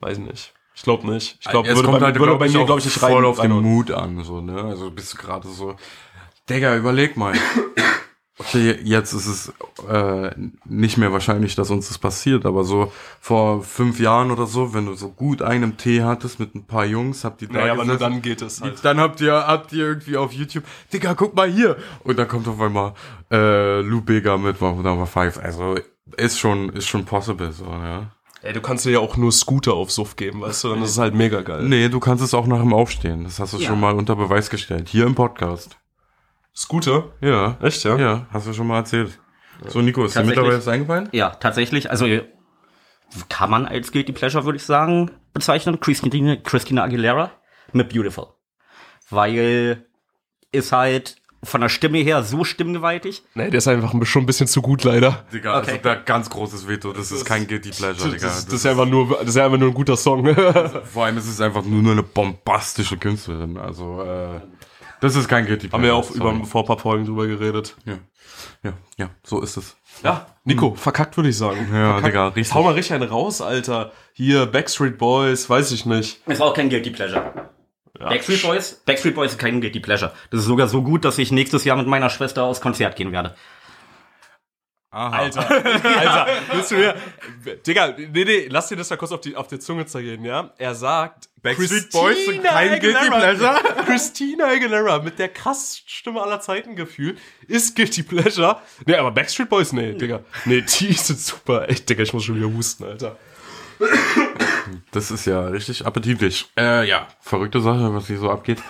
[0.00, 0.52] Weiß nicht.
[0.74, 1.38] Ich glaube nicht.
[1.40, 2.98] Ich glaube, es würde kommt bei, halt, würde glaub bei ich, mir, glaube ich, nicht
[2.98, 3.24] voll rein.
[3.24, 4.62] auf den Mut an, so, ne?
[4.62, 5.76] Also bist du gerade so,
[6.50, 7.34] Digga, überleg mal.
[8.46, 9.52] Okay, jetzt ist es
[9.88, 10.30] äh,
[10.64, 14.86] nicht mehr wahrscheinlich, dass uns das passiert, aber so vor fünf Jahren oder so, wenn
[14.86, 17.84] du so gut einen Tee hattest mit ein paar Jungs, habt ihr da Naja, aber
[17.84, 18.84] nur dann geht es halt.
[18.84, 21.76] dann habt ihr, habt ihr irgendwie auf YouTube, Digga, guck mal hier.
[22.04, 22.94] Und dann kommt auf einmal
[23.30, 25.38] äh, Lou Bega mit Number 5.
[25.38, 25.76] Also
[26.16, 28.10] ist schon, ist schon possible, so, ja.
[28.42, 30.68] Ey, du kannst dir ja auch nur Scooter auf Suff geben, weißt du?
[30.68, 31.62] Dann ist es halt mega geil.
[31.62, 33.24] Nee, du kannst es auch nach dem Aufstehen.
[33.24, 33.68] Das hast du Ja.
[33.68, 34.90] schon mal unter Beweis gestellt.
[34.90, 35.78] Hier im Podcast.
[36.56, 37.12] Scooter?
[37.20, 37.56] Ja.
[37.62, 37.96] Echt, ja?
[37.98, 39.18] Ja, hast du schon mal erzählt.
[39.66, 41.08] So, Nico, ist dir mittlerweile das eingefallen?
[41.12, 41.90] Ja, tatsächlich.
[41.90, 42.06] Also
[43.28, 45.80] kann man als Guilty Pleasure, würde ich sagen, bezeichnen.
[45.80, 47.30] Christina, Christina Aguilera
[47.72, 48.28] mit Beautiful.
[49.10, 49.86] Weil
[50.52, 53.22] ist halt von der Stimme her so stimmgewaltig.
[53.34, 55.24] Nee, der ist einfach schon ein bisschen zu gut, leider.
[55.32, 55.70] Digga, Okay.
[55.72, 56.92] also da ganz großes Veto.
[56.92, 58.26] Das ist kein Guilty Pleasure, Digga.
[58.26, 60.34] Das, das, ist einfach nur, das ist einfach nur ein guter Song.
[60.84, 63.58] vor allem ist es einfach nur eine bombastische Künstlerin.
[63.58, 64.40] Also, äh,
[65.04, 65.72] das ist kein Guilty Pleasure.
[65.72, 66.36] Haben wir auch sorry.
[66.36, 67.76] über, vor ein paar Folgen drüber geredet.
[67.84, 67.98] Ja.
[68.62, 69.76] ja, ja, so ist es.
[70.02, 71.68] Ja, Nico, verkackt würde ich sagen.
[71.72, 72.06] Ja, verkackt.
[72.06, 72.54] Digga, richtig.
[72.54, 73.92] hau mal richtig einen raus, Alter.
[74.12, 76.26] Hier, Backstreet Boys, weiß ich nicht.
[76.26, 77.50] Ist auch kein Guilty Pleasure.
[77.98, 78.82] Backstreet Boys?
[78.84, 80.12] Backstreet Boys ist kein Guilty Pleasure.
[80.30, 83.12] Das ist sogar so gut, dass ich nächstes Jahr mit meiner Schwester aufs Konzert gehen
[83.12, 83.34] werde.
[84.94, 85.16] Aha.
[85.16, 86.94] Alter, Alter, willst du mir,
[87.66, 90.52] Digga, nee, nee, lass dir das mal kurz auf die, auf die Zunge zergehen, ja?
[90.56, 93.56] Er sagt, Backstreet Boys sind kein Guilty Pleasure?
[93.86, 97.18] Christina Aguilera mit der krassesten Stimme aller Zeiten gefühlt
[97.48, 98.60] ist Guilty Pleasure.
[98.86, 100.20] Nee, aber Backstreet Boys, nee, Digga.
[100.44, 101.68] Nee, die sind super.
[101.68, 103.16] Echt, Digga, ich muss schon wieder husten, Alter.
[104.92, 106.46] Das ist ja richtig appetitlich.
[106.56, 108.62] Äh, ja, verrückte Sache, was hier so abgeht.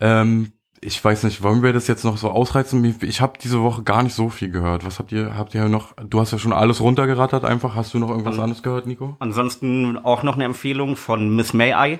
[0.00, 2.84] ähm, ich weiß nicht, wollen wir das jetzt noch so ausreizen?
[3.02, 4.84] Ich habe diese Woche gar nicht so viel gehört.
[4.84, 7.74] Was habt ihr, habt ihr noch, du hast ja schon alles runtergerattert einfach.
[7.74, 9.16] Hast du noch irgendwas anderes gehört, Nico?
[9.18, 11.98] Ansonsten auch noch eine Empfehlung von Miss May I.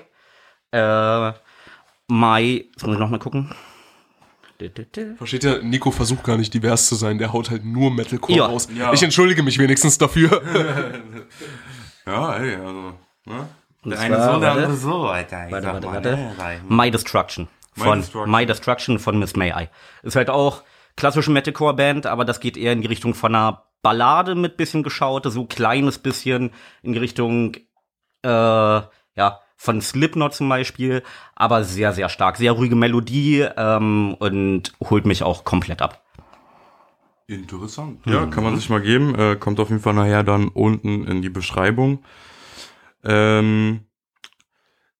[0.71, 1.33] Äh,
[2.07, 3.51] Mai, jetzt muss ich noch mal gucken.
[5.17, 5.63] Versteht ihr?
[5.63, 8.45] Nico versucht gar nicht divers zu sein, der haut halt nur Metalcore Ja.
[8.47, 8.67] raus.
[8.75, 8.91] Ja.
[8.91, 10.41] Ich entschuldige mich wenigstens dafür.
[12.05, 12.93] Ja, ey, also,
[13.25, 13.47] ne?
[13.85, 15.45] Der eine so, der andere so, Alter.
[15.45, 16.11] Ich Warte, warte, mal, warte.
[16.17, 16.59] ne, sei-
[17.75, 17.85] My Destruction.
[17.85, 18.31] My Von Destruction.
[18.31, 19.69] My Destruction von Miss May I.
[20.03, 20.63] Ist halt auch
[20.95, 25.31] klassische Metalcore-Band, aber das geht eher in die Richtung von einer Ballade mit bisschen geschaute,
[25.31, 26.51] so kleines bisschen
[26.83, 27.55] in die Richtung,
[28.23, 31.03] äh, ja, von Slipknot zum Beispiel,
[31.35, 32.37] aber sehr, sehr stark.
[32.37, 36.03] Sehr ruhige Melodie ähm, und holt mich auch komplett ab.
[37.27, 37.99] Interessant.
[38.05, 39.13] Ja, kann man sich mal geben.
[39.15, 42.03] Äh, kommt auf jeden Fall nachher dann unten in die Beschreibung.
[43.03, 43.81] Ähm,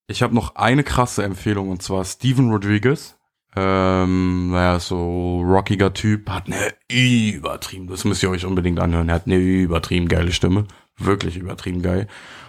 [0.09, 3.15] ich habe noch eine krasse Empfehlung und zwar Steven Rodriguez.
[3.55, 9.15] Ähm, naja, so rockiger Typ, hat eine übertrieben, das müsst ihr euch unbedingt anhören, er
[9.15, 10.65] hat eine übertrieben geile Stimme,
[10.97, 12.07] wirklich übertrieben geil.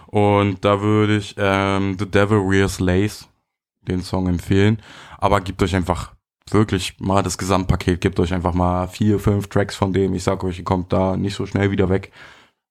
[0.09, 3.29] Und da würde ich ähm, The Devil Wears Lace
[3.83, 4.83] den Song empfehlen.
[5.19, 6.13] Aber gebt euch einfach
[6.51, 10.15] wirklich mal das Gesamtpaket, gebt euch einfach mal vier, fünf Tracks von dem.
[10.15, 12.11] Ich sag euch, ihr kommt da nicht so schnell wieder weg.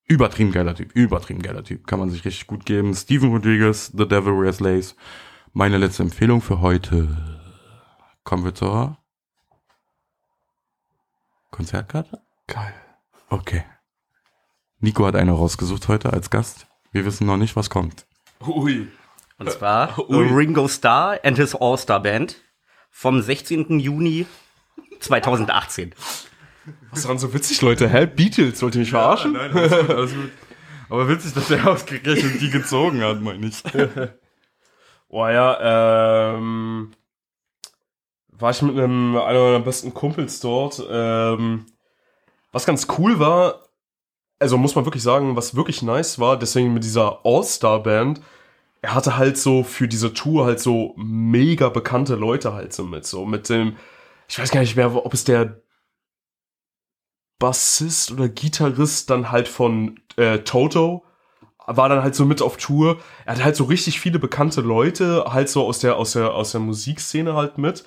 [0.09, 1.85] Übertrieben geiler Typ, übertrieben geiler Typ.
[1.85, 2.95] Kann man sich richtig gut geben.
[2.95, 4.95] Steven Rodriguez, The Devil Wears Lace.
[5.53, 7.15] Meine letzte Empfehlung für heute.
[8.23, 8.97] Kommen wir zur
[11.51, 12.23] Konzertkarte?
[12.47, 12.73] Geil.
[13.29, 13.63] Okay.
[14.79, 16.65] Nico hat eine rausgesucht heute als Gast.
[16.91, 18.07] Wir wissen noch nicht, was kommt.
[18.47, 18.87] Ui.
[19.37, 20.27] Und zwar Ui.
[20.27, 22.37] Ringo Starr and his All-Star Band
[22.89, 23.79] vom 16.
[23.79, 24.25] Juni
[25.01, 25.93] 2018.
[26.89, 27.89] Was ist daran so witzig, Leute?
[27.89, 28.05] Hä?
[28.05, 29.33] Beatles, wollt ihr mich verarschen?
[29.33, 30.31] nein, alles gut, alles gut.
[30.89, 33.63] Aber witzig, dass der ausgerechnet die gezogen hat, meine ich.
[35.11, 36.91] Oh ja, ähm,
[38.29, 40.83] war ich mit einem einer meiner besten Kumpels dort.
[40.87, 41.65] Ähm,
[42.51, 43.69] was ganz cool war,
[44.37, 48.21] also muss man wirklich sagen, was wirklich nice war, deswegen mit dieser All-Star-Band,
[48.81, 53.05] er hatte halt so für diese Tour halt so mega bekannte Leute halt so mit,
[53.05, 53.77] so mit dem,
[54.27, 55.61] ich weiß gar nicht mehr, ob es der
[57.39, 61.03] Bassist oder Gitarrist dann halt von äh, Toto
[61.65, 62.97] war dann halt so mit auf Tour.
[63.25, 66.51] Er hat halt so richtig viele bekannte Leute halt so aus der aus der aus
[66.51, 67.85] der Musikszene halt mit.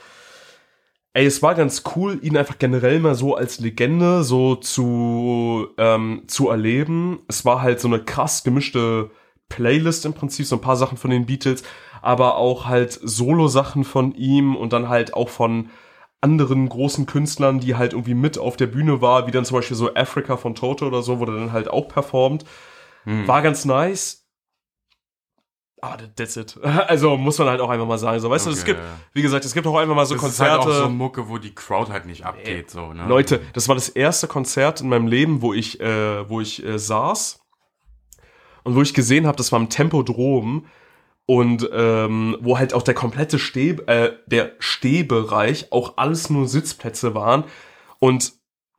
[1.15, 6.23] Ey, es war ganz cool, ihn einfach generell mal so als Legende so zu ähm,
[6.27, 7.21] zu erleben.
[7.29, 9.11] Es war halt so eine krass gemischte
[9.49, 11.63] Playlist im Prinzip, so ein paar Sachen von den Beatles,
[12.01, 15.69] aber auch halt Solo-Sachen von ihm und dann halt auch von
[16.23, 19.77] anderen großen Künstlern, die halt irgendwie mit auf der Bühne war, wie dann zum Beispiel
[19.77, 22.45] so Africa von Toto oder so, wurde dann halt auch performt.
[23.05, 23.27] Hm.
[23.29, 24.21] War ganz nice.
[25.81, 26.57] Aber that's it.
[26.63, 28.21] Also muss man halt auch einfach mal sagen.
[28.21, 28.81] So, weißt du, es Okay, gibt,
[29.15, 30.79] wie gesagt, es gibt auch einfach mal so Das ist halt Konzerte.
[30.79, 33.05] auch so Mucke, wo die Crowd halt nicht abgeht, so, ne?
[33.09, 36.79] Leute, das war das erste Konzert in meinem Leben, wo ich, äh, wo ich äh,
[36.79, 37.41] saß
[38.63, 40.67] und wo ich gesehen habe, das war im Tempodrom
[41.27, 47.15] und ähm, wo halt auch der komplette Steh, äh, der Stehbereich auch alles nur Sitzplätze
[47.15, 47.45] waren
[47.99, 48.33] und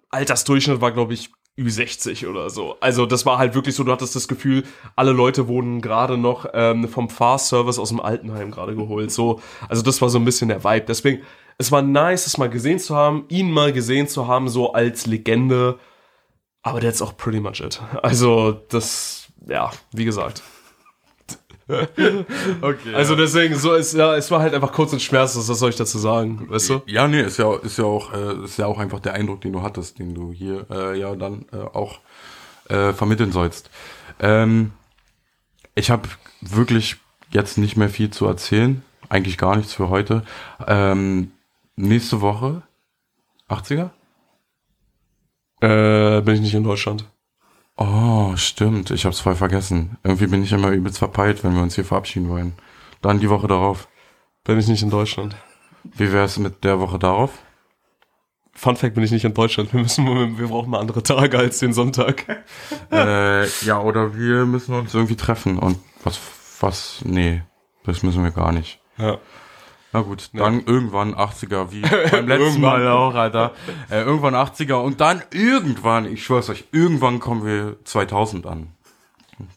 [0.10, 2.78] Altersdurchschnitt war glaube ich Ü60 oder so.
[2.80, 4.64] Also das war halt wirklich so, du hattest das Gefühl,
[4.96, 9.12] alle Leute wurden gerade noch ähm, vom Fahrservice aus dem Altenheim gerade geholt.
[9.12, 9.40] So,
[9.70, 10.86] also das war so ein bisschen der Vibe.
[10.88, 11.22] Deswegen,
[11.60, 15.06] es war nice, es mal gesehen zu haben, ihn mal gesehen zu haben, so als
[15.06, 15.78] Legende.
[16.64, 17.80] Aber that's auch pretty much it.
[18.02, 20.42] Also das, ja, wie gesagt.
[22.62, 22.94] Okay.
[22.94, 25.76] Also deswegen, so ist ja, es war halt einfach kurz und schmerzlos, was soll ich
[25.76, 26.82] dazu sagen, weißt du?
[26.86, 29.54] ja, nee, ist ja, ist ja auch, äh, ist ja auch einfach der Eindruck, den
[29.54, 32.00] du hattest, den du hier äh, ja dann äh, auch
[32.70, 33.70] äh, vermitteln sollst.
[34.20, 34.72] Ähm,
[35.76, 36.10] ich habe
[36.42, 36.98] wirklich
[37.32, 40.24] jetzt nicht mehr viel zu erzählen, eigentlich gar nichts für heute.
[40.68, 41.32] Ähm,
[41.76, 42.62] nächste Woche
[43.50, 43.90] 80er?
[45.62, 47.06] Äh, bin ich nicht in Deutschland.
[47.76, 49.98] Oh, stimmt, ich hab's voll vergessen.
[50.04, 52.54] Irgendwie bin ich immer übelst verpeilt, wenn wir uns hier verabschieden wollen.
[53.02, 53.88] Dann die Woche darauf.
[54.44, 55.36] Bin ich nicht in Deutschland.
[55.84, 57.32] Wie wär's mit der Woche darauf?
[58.54, 59.74] Fun Fact bin ich nicht in Deutschland.
[59.74, 62.46] Wir müssen, wir brauchen mal andere Tage als den Sonntag.
[62.92, 66.20] äh, ja, oder wir müssen uns irgendwie treffen und was,
[66.60, 67.42] was, nee,
[67.84, 68.80] das müssen wir gar nicht.
[68.98, 69.18] Ja.
[69.94, 71.82] Na gut, dann irgendwann 80er, wie
[72.12, 72.62] beim letzten.
[72.62, 73.52] Mal auch, Alter.
[73.92, 78.68] Äh, irgendwann 80er und dann irgendwann, ich schwör's euch, irgendwann kommen wir 2000 an.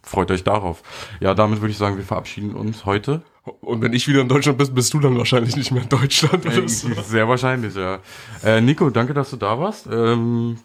[0.02, 0.82] Freut euch darauf.
[1.20, 3.22] Ja, damit würde ich sagen, wir verabschieden uns heute.
[3.60, 6.44] Und wenn ich wieder in Deutschland bin, bist du dann wahrscheinlich nicht mehr in Deutschland.
[6.68, 6.88] So.
[7.02, 8.00] Sehr wahrscheinlich, ja.
[8.44, 9.86] Äh, Nico, danke, dass du da warst.
[9.90, 10.58] Ähm,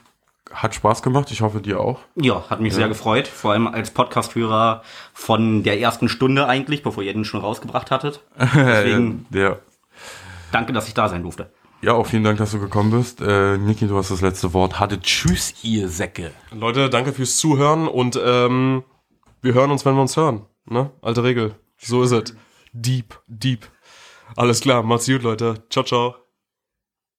[0.54, 2.00] hat Spaß gemacht, ich hoffe dir auch.
[2.16, 3.28] Ja, hat mich sehr gefreut.
[3.28, 4.84] Vor allem als Podcast-Hörer
[5.14, 8.22] von der ersten Stunde eigentlich, bevor ihr den schon rausgebracht hattet.
[8.40, 9.58] Deswegen ja.
[10.52, 11.52] danke, dass ich da sein durfte.
[11.82, 13.22] ja, auch vielen Dank, dass du gekommen bist.
[13.22, 14.80] Äh, Niki, du hast das letzte Wort.
[14.80, 16.32] Hatte Tschüss, ihr Säcke.
[16.52, 18.84] Leute, danke fürs Zuhören und ähm,
[19.42, 20.46] wir hören uns, wenn wir uns hören.
[20.66, 20.92] Ne?
[21.02, 21.56] Alte Regel.
[21.78, 22.36] So ist es.
[22.74, 23.68] Deep, deep.
[24.36, 25.64] Alles klar, macht's gut, Leute.
[25.70, 26.21] Ciao, ciao.